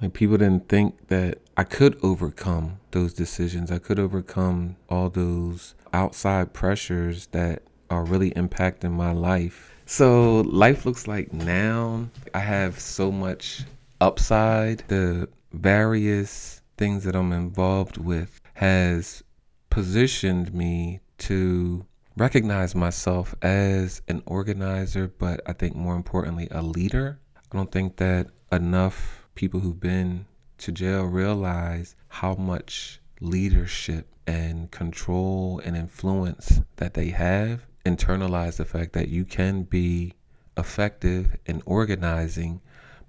Like 0.02 0.14
people 0.14 0.38
didn't 0.38 0.70
think 0.70 1.08
that 1.08 1.40
I 1.58 1.64
could 1.64 1.98
overcome 2.04 2.80
those 2.92 3.14
decisions. 3.14 3.72
I 3.72 3.80
could 3.80 4.00
overcome 4.00 4.78
all 4.90 5.10
those 5.10 5.76
outside 5.94 6.54
pressures 6.54 7.28
that 7.28 7.64
are 7.90 8.04
really 8.04 8.32
impacting 8.32 8.92
my 8.92 9.12
life. 9.12 9.74
So 9.86 10.42
life 10.42 10.86
looks 10.86 11.08
like 11.08 11.34
now 11.34 12.10
I 12.34 12.40
have 12.40 12.80
so 12.80 13.12
much 13.12 13.64
upside, 14.02 14.80
the 14.88 15.30
various 15.52 16.62
things 16.78 17.04
that 17.04 17.16
I'm 17.16 17.34
involved 17.34 17.98
with 17.98 18.40
has 18.54 19.24
positioned 19.70 20.54
me 20.54 21.00
to 21.20 21.86
recognize 22.16 22.76
myself 22.76 23.36
as 23.42 24.02
an 24.08 24.22
organizer, 24.26 25.08
but 25.08 25.42
I 25.46 25.54
think 25.54 25.76
more 25.76 25.96
importantly, 25.96 26.48
a 26.52 26.62
leader. 26.62 27.20
I 27.36 27.58
don't 27.58 27.72
think 27.72 27.98
that 27.98 28.28
enough 28.52 29.28
people 29.36 29.60
who've 29.60 29.80
been 29.80 30.26
to 30.60 30.72
jail 30.72 31.04
realize 31.06 31.96
how 32.08 32.36
much 32.36 33.00
leadership 33.22 34.08
and 34.28 34.70
control 34.72 35.62
and 35.64 35.76
influence 35.76 36.62
that 36.76 36.94
they 36.94 37.10
have. 37.10 37.66
Internalize 37.86 38.58
the 38.58 38.66
fact 38.66 38.94
that 38.94 39.08
you 39.08 39.26
can 39.26 39.64
be 39.64 40.14
effective 40.58 41.38
in 41.46 41.64
organizing 41.66 42.62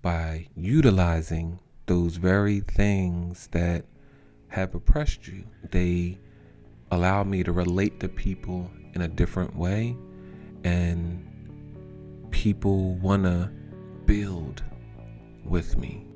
by 0.03 0.47
utilizing 0.57 1.59
those 1.87 2.17
very 2.17 2.61
things 2.61 3.49
that 3.53 3.85
have 4.49 4.75
oppressed 4.75 5.27
you. 5.29 5.45
They 5.71 6.19
allow 6.91 7.25
me 7.25 7.43
to 7.43 7.53
relate 7.53 8.01
to 8.01 8.09
people 8.09 8.71
in 8.95 9.03
a 9.03 9.09
different 9.09 9.55
way, 9.57 9.97
and 10.65 11.27
people 12.31 12.95
want 12.97 13.25
to 13.25 13.51
build 14.07 14.63
with 15.45 15.77
me. 15.77 16.10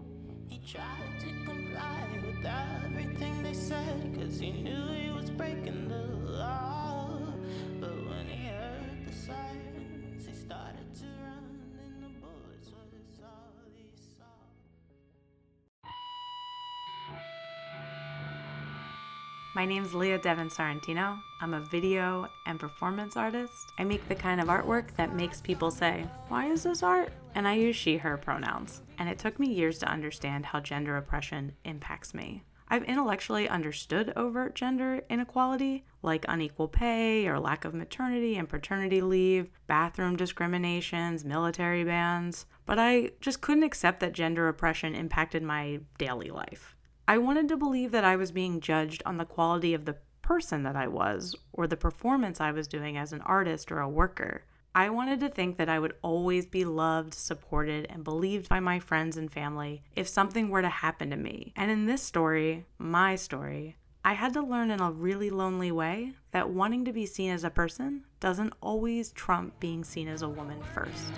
My 19.55 19.65
name's 19.65 19.95
Leah 19.95 20.19
Devon 20.19 20.49
Sorrentino. 20.49 21.21
I'm 21.41 21.55
a 21.55 21.61
video 21.61 22.29
and 22.45 22.59
performance 22.59 23.17
artist. 23.17 23.71
I 23.79 23.85
make 23.85 24.09
the 24.09 24.15
kind 24.17 24.41
of 24.41 24.49
artwork 24.49 24.97
that 24.97 25.15
makes 25.15 25.41
people 25.41 25.71
say, 25.71 26.09
Why 26.27 26.47
is 26.47 26.65
this 26.65 26.83
art? 26.83 27.13
And 27.37 27.47
I 27.47 27.55
use 27.55 27.77
she, 27.77 27.97
her 27.99 28.17
pronouns. 28.17 28.83
And 28.99 29.09
it 29.09 29.21
took 29.21 29.39
me 29.39 29.47
years 29.47 29.79
to 29.79 29.89
understand 29.89 30.45
how 30.45 30.59
gender 30.59 30.97
oppression 30.97 31.53
impacts 31.65 32.15
me. 32.15 32.43
I've 32.67 32.83
intellectually 32.83 33.49
understood 33.49 34.13
overt 34.17 34.57
gender 34.57 35.03
inequality, 35.09 35.85
like 36.03 36.25
unequal 36.27 36.67
pay 36.67 37.29
or 37.29 37.39
lack 37.39 37.65
of 37.65 37.75
maternity 37.75 38.35
and 38.35 38.49
paternity 38.49 39.03
leave, 39.03 39.51
bathroom 39.69 40.17
discriminations, 40.17 41.25
military 41.25 41.85
bans, 41.85 42.47
but 42.67 42.81
I 42.81 43.13
just 43.21 43.41
couldn't 43.41 43.63
accept 43.63 44.01
that 44.01 44.15
gender 44.15 44.49
oppression 44.49 44.97
impacted 44.97 45.45
my 45.45 45.79
daily 45.97 46.31
life. 46.31 46.74
I 47.07 47.19
wanted 47.19 47.49
to 47.49 47.57
believe 47.57 47.91
that 47.91 48.05
I 48.05 48.17
was 48.17 48.33
being 48.33 48.61
judged 48.61 49.03
on 49.05 49.19
the 49.19 49.27
quality 49.27 49.75
of 49.75 49.85
the 49.85 49.97
person 50.23 50.63
that 50.63 50.75
I 50.75 50.89
was 50.89 51.37
or 51.53 51.67
the 51.67 51.77
performance 51.77 52.41
I 52.41 52.51
was 52.51 52.67
doing 52.67 52.97
as 52.97 53.13
an 53.13 53.21
artist 53.21 53.71
or 53.71 53.81
a 53.81 53.89
worker. 53.89 54.45
I 54.75 54.89
wanted 54.89 55.21
to 55.21 55.29
think 55.29 55.59
that 55.59 55.69
I 55.69 55.79
would 55.79 55.95
always 56.01 56.47
be 56.47 56.65
loved, 56.65 57.13
supported, 57.13 57.87
and 57.91 58.03
believed 58.03 58.49
by 58.49 58.59
my 58.59 58.81
friends 58.81 59.19
and 59.19 59.31
family 59.31 59.83
if 59.95 60.09
something 60.09 60.49
were 60.49 60.63
to 60.63 60.69
happen 60.69 61.11
to 61.11 61.17
me. 61.17 61.53
And 61.57 61.71
in 61.71 61.85
this 61.85 62.03
story, 62.03 62.65
my 62.79 63.17
story, 63.17 63.77
I 64.03 64.15
had 64.15 64.33
to 64.33 64.43
learn 64.43 64.71
in 64.71 64.81
a 64.81 64.91
really 64.91 65.31
lonely 65.31 65.71
way 65.71 66.15
that 66.33 66.51
wanting 66.51 66.87
to 66.87 66.93
be 66.93 67.07
seen 67.07 67.31
as 67.31 67.45
a 67.45 67.51
person 67.51 68.05
doesn't 68.19 68.55
always 68.63 69.13
trump 69.13 69.61
being 69.61 69.85
seen 69.85 70.09
as 70.09 70.23
a 70.23 70.29
woman 70.29 70.63
first. 70.75 71.13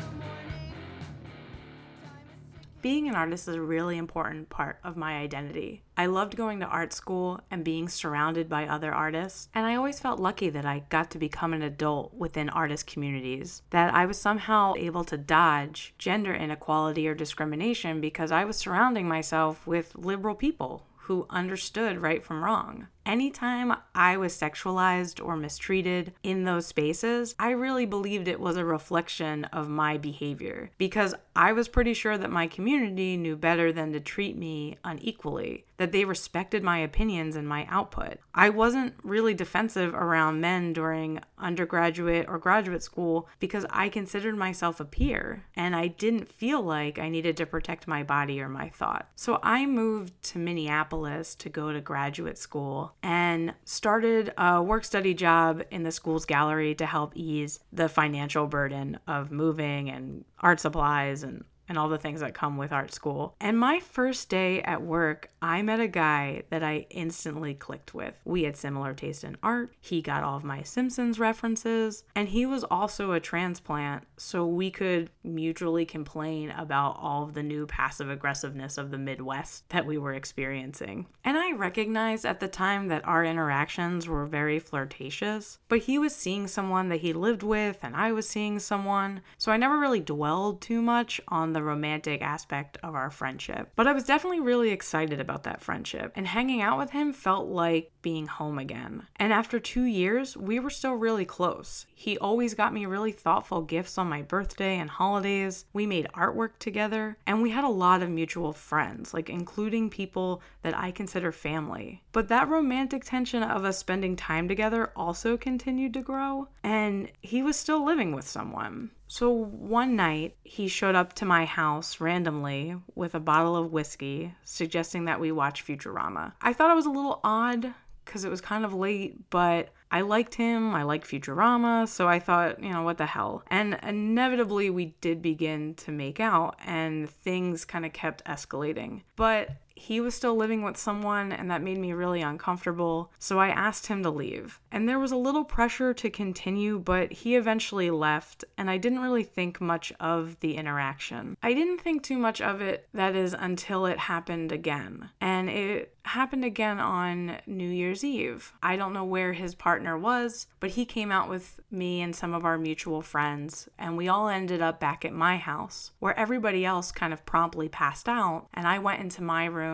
Being 2.82 3.08
an 3.08 3.14
artist 3.16 3.48
is 3.48 3.56
a 3.56 3.60
really 3.60 3.96
important 3.96 4.48
part 4.48 4.78
of 4.84 4.96
my 4.96 5.16
identity. 5.16 5.82
I 5.96 6.06
loved 6.06 6.36
going 6.36 6.60
to 6.60 6.66
art 6.66 6.92
school 6.92 7.40
and 7.50 7.64
being 7.64 7.88
surrounded 7.88 8.48
by 8.48 8.66
other 8.66 8.92
artists, 8.92 9.48
and 9.54 9.66
I 9.66 9.74
always 9.74 9.98
felt 9.98 10.20
lucky 10.20 10.50
that 10.50 10.66
I 10.66 10.84
got 10.88 11.10
to 11.12 11.18
become 11.18 11.52
an 11.52 11.62
adult 11.62 12.14
within 12.14 12.48
artist 12.48 12.86
communities, 12.86 13.62
that 13.70 13.94
I 13.94 14.06
was 14.06 14.18
somehow 14.18 14.74
able 14.76 15.04
to 15.04 15.16
dodge 15.16 15.94
gender 15.98 16.34
inequality 16.34 17.08
or 17.08 17.14
discrimination 17.14 18.00
because 18.00 18.30
I 18.30 18.44
was 18.44 18.56
surrounding 18.56 19.08
myself 19.08 19.66
with 19.66 19.96
liberal 19.96 20.34
people 20.34 20.86
who 20.96 21.26
understood 21.30 21.98
right 21.98 22.22
from 22.22 22.44
wrong 22.44 22.88
anytime 23.06 23.72
I 23.94 24.16
was 24.16 24.36
sexualized 24.36 25.24
or 25.24 25.36
mistreated 25.36 26.12
in 26.22 26.44
those 26.44 26.66
spaces, 26.66 27.34
I 27.38 27.50
really 27.50 27.86
believed 27.86 28.28
it 28.28 28.40
was 28.40 28.56
a 28.56 28.64
reflection 28.64 29.44
of 29.44 29.68
my 29.68 29.96
behavior 29.96 30.70
because 30.76 31.14
I 31.34 31.52
was 31.52 31.68
pretty 31.68 31.94
sure 31.94 32.18
that 32.18 32.30
my 32.30 32.46
community 32.46 33.16
knew 33.16 33.36
better 33.36 33.72
than 33.72 33.92
to 33.92 34.00
treat 34.00 34.36
me 34.36 34.76
unequally, 34.84 35.66
that 35.76 35.92
they 35.92 36.04
respected 36.04 36.62
my 36.62 36.78
opinions 36.78 37.36
and 37.36 37.48
my 37.48 37.66
output. 37.70 38.18
I 38.34 38.48
wasn't 38.48 38.94
really 39.02 39.34
defensive 39.34 39.94
around 39.94 40.40
men 40.40 40.72
during 40.72 41.20
undergraduate 41.38 42.26
or 42.28 42.38
graduate 42.38 42.82
school 42.82 43.28
because 43.38 43.66
I 43.70 43.88
considered 43.88 44.36
myself 44.36 44.80
a 44.80 44.84
peer 44.84 45.44
and 45.54 45.76
I 45.76 45.88
didn't 45.88 46.28
feel 46.28 46.62
like 46.62 46.98
I 46.98 47.08
needed 47.08 47.36
to 47.36 47.46
protect 47.46 47.86
my 47.86 48.02
body 48.02 48.40
or 48.40 48.48
my 48.48 48.70
thought. 48.70 49.08
So 49.14 49.38
I 49.42 49.66
moved 49.66 50.20
to 50.24 50.38
Minneapolis 50.38 51.34
to 51.36 51.48
go 51.48 51.72
to 51.72 51.80
graduate 51.80 52.38
school 52.38 52.95
and 53.02 53.54
started 53.64 54.32
a 54.36 54.62
work 54.62 54.84
study 54.84 55.14
job 55.14 55.62
in 55.70 55.82
the 55.82 55.92
school's 55.92 56.24
gallery 56.24 56.74
to 56.74 56.86
help 56.86 57.12
ease 57.14 57.60
the 57.72 57.88
financial 57.88 58.46
burden 58.46 58.98
of 59.06 59.30
moving 59.30 59.90
and 59.90 60.24
art 60.40 60.60
supplies 60.60 61.22
and 61.22 61.44
and 61.68 61.78
all 61.78 61.88
the 61.88 61.98
things 61.98 62.20
that 62.20 62.34
come 62.34 62.56
with 62.56 62.72
art 62.72 62.92
school. 62.92 63.34
And 63.40 63.58
my 63.58 63.80
first 63.80 64.28
day 64.28 64.62
at 64.62 64.82
work, 64.82 65.30
I 65.42 65.62
met 65.62 65.80
a 65.80 65.88
guy 65.88 66.42
that 66.50 66.62
I 66.62 66.86
instantly 66.90 67.54
clicked 67.54 67.94
with. 67.94 68.14
We 68.24 68.44
had 68.44 68.56
similar 68.56 68.94
taste 68.94 69.24
in 69.24 69.36
art. 69.42 69.72
He 69.80 70.02
got 70.02 70.22
all 70.22 70.36
of 70.36 70.44
my 70.44 70.62
Simpsons 70.62 71.18
references, 71.18 72.04
and 72.14 72.28
he 72.28 72.46
was 72.46 72.64
also 72.64 73.12
a 73.12 73.20
transplant, 73.20 74.04
so 74.16 74.46
we 74.46 74.70
could 74.70 75.10
mutually 75.22 75.84
complain 75.84 76.50
about 76.50 76.96
all 77.00 77.24
of 77.24 77.34
the 77.34 77.42
new 77.42 77.66
passive 77.66 78.10
aggressiveness 78.10 78.78
of 78.78 78.90
the 78.90 78.98
Midwest 78.98 79.68
that 79.70 79.86
we 79.86 79.98
were 79.98 80.14
experiencing. 80.14 81.06
And 81.24 81.36
I 81.36 81.52
recognized 81.52 82.24
at 82.24 82.40
the 82.40 82.48
time 82.48 82.88
that 82.88 83.06
our 83.06 83.24
interactions 83.24 84.08
were 84.08 84.26
very 84.26 84.58
flirtatious, 84.58 85.58
but 85.68 85.80
he 85.80 85.98
was 85.98 86.14
seeing 86.14 86.46
someone 86.46 86.88
that 86.88 87.00
he 87.00 87.12
lived 87.12 87.42
with, 87.42 87.78
and 87.82 87.96
I 87.96 88.12
was 88.12 88.28
seeing 88.28 88.58
someone, 88.58 89.22
so 89.38 89.52
I 89.52 89.56
never 89.56 89.78
really 89.78 90.00
dwelled 90.00 90.60
too 90.60 90.82
much 90.82 91.20
on 91.28 91.52
the 91.56 91.62
romantic 91.62 92.20
aspect 92.20 92.76
of 92.82 92.94
our 92.94 93.10
friendship. 93.10 93.70
But 93.76 93.86
I 93.86 93.94
was 93.94 94.04
definitely 94.04 94.40
really 94.40 94.68
excited 94.68 95.20
about 95.20 95.44
that 95.44 95.62
friendship, 95.62 96.12
and 96.14 96.26
hanging 96.26 96.60
out 96.60 96.76
with 96.76 96.90
him 96.90 97.14
felt 97.14 97.48
like 97.48 97.92
being 98.02 98.26
home 98.26 98.58
again. 98.58 99.06
And 99.16 99.32
after 99.32 99.58
two 99.58 99.84
years, 99.84 100.36
we 100.36 100.60
were 100.60 100.68
still 100.68 100.92
really 100.92 101.24
close. 101.24 101.86
He 101.94 102.18
always 102.18 102.52
got 102.52 102.74
me 102.74 102.84
really 102.84 103.10
thoughtful 103.10 103.62
gifts 103.62 103.96
on 103.96 104.06
my 104.06 104.20
birthday 104.20 104.76
and 104.76 104.90
holidays. 104.90 105.64
We 105.72 105.86
made 105.86 106.08
artwork 106.14 106.58
together, 106.58 107.16
and 107.26 107.40
we 107.40 107.48
had 107.48 107.64
a 107.64 107.68
lot 107.68 108.02
of 108.02 108.10
mutual 108.10 108.52
friends, 108.52 109.14
like 109.14 109.30
including 109.30 109.88
people 109.88 110.42
that 110.60 110.76
I 110.76 110.90
consider 110.90 111.32
family. 111.32 112.02
But 112.12 112.28
that 112.28 112.50
romantic 112.50 113.02
tension 113.04 113.42
of 113.42 113.64
us 113.64 113.78
spending 113.78 114.14
time 114.14 114.46
together 114.46 114.92
also 114.94 115.38
continued 115.38 115.94
to 115.94 116.02
grow, 116.02 116.48
and 116.62 117.10
he 117.22 117.42
was 117.42 117.56
still 117.56 117.82
living 117.82 118.12
with 118.12 118.28
someone. 118.28 118.90
So 119.08 119.30
one 119.30 119.96
night, 119.96 120.36
he 120.42 120.68
showed 120.68 120.94
up 120.94 121.12
to 121.14 121.24
my 121.24 121.44
house 121.44 122.00
randomly 122.00 122.76
with 122.94 123.14
a 123.14 123.20
bottle 123.20 123.56
of 123.56 123.72
whiskey, 123.72 124.34
suggesting 124.44 125.04
that 125.04 125.20
we 125.20 125.32
watch 125.32 125.64
Futurama. 125.64 126.32
I 126.40 126.52
thought 126.52 126.70
it 126.70 126.74
was 126.74 126.86
a 126.86 126.90
little 126.90 127.20
odd 127.22 127.74
because 128.04 128.24
it 128.24 128.30
was 128.30 128.40
kind 128.40 128.64
of 128.64 128.72
late, 128.72 129.30
but 129.30 129.70
I 129.90 130.00
liked 130.00 130.34
him. 130.34 130.74
I 130.74 130.82
like 130.82 131.06
Futurama, 131.06 131.88
so 131.88 132.08
I 132.08 132.18
thought, 132.18 132.62
you 132.62 132.70
know, 132.70 132.82
what 132.82 132.98
the 132.98 133.06
hell. 133.06 133.42
And 133.48 133.78
inevitably, 133.82 134.70
we 134.70 134.96
did 135.00 135.22
begin 135.22 135.74
to 135.76 135.92
make 135.92 136.20
out, 136.20 136.56
and 136.64 137.08
things 137.08 137.64
kind 137.64 137.86
of 137.86 137.92
kept 137.92 138.24
escalating. 138.24 139.02
But 139.16 139.50
he 139.76 140.00
was 140.00 140.14
still 140.14 140.34
living 140.34 140.62
with 140.62 140.76
someone, 140.76 141.30
and 141.30 141.50
that 141.50 141.62
made 141.62 141.78
me 141.78 141.92
really 141.92 142.22
uncomfortable. 142.22 143.12
So 143.18 143.38
I 143.38 143.48
asked 143.48 143.86
him 143.86 144.02
to 144.02 144.10
leave. 144.10 144.60
And 144.72 144.88
there 144.88 144.98
was 144.98 145.12
a 145.12 145.16
little 145.16 145.44
pressure 145.44 145.92
to 145.94 146.10
continue, 146.10 146.78
but 146.78 147.12
he 147.12 147.36
eventually 147.36 147.90
left, 147.90 148.44
and 148.56 148.70
I 148.70 148.78
didn't 148.78 149.02
really 149.02 149.22
think 149.22 149.60
much 149.60 149.92
of 150.00 150.40
the 150.40 150.56
interaction. 150.56 151.36
I 151.42 151.52
didn't 151.52 151.82
think 151.82 152.02
too 152.02 152.18
much 152.18 152.40
of 152.40 152.60
it, 152.60 152.88
that 152.94 153.14
is, 153.14 153.34
until 153.38 153.86
it 153.86 153.98
happened 153.98 154.50
again. 154.50 155.10
And 155.20 155.50
it 155.50 155.94
happened 156.04 156.44
again 156.44 156.78
on 156.78 157.38
New 157.46 157.68
Year's 157.68 158.02
Eve. 158.04 158.52
I 158.62 158.76
don't 158.76 158.92
know 158.92 159.04
where 159.04 159.32
his 159.34 159.54
partner 159.54 159.98
was, 159.98 160.46
but 160.60 160.70
he 160.70 160.84
came 160.84 161.12
out 161.12 161.28
with 161.28 161.60
me 161.70 162.00
and 162.00 162.14
some 162.14 162.32
of 162.32 162.44
our 162.44 162.56
mutual 162.56 163.02
friends, 163.02 163.68
and 163.78 163.96
we 163.96 164.08
all 164.08 164.28
ended 164.28 164.62
up 164.62 164.80
back 164.80 165.04
at 165.04 165.12
my 165.12 165.36
house, 165.36 165.90
where 165.98 166.18
everybody 166.18 166.64
else 166.64 166.92
kind 166.92 167.12
of 167.12 167.26
promptly 167.26 167.68
passed 167.68 168.08
out, 168.08 168.46
and 168.54 168.66
I 168.66 168.78
went 168.78 169.02
into 169.02 169.22
my 169.22 169.44
room 169.44 169.65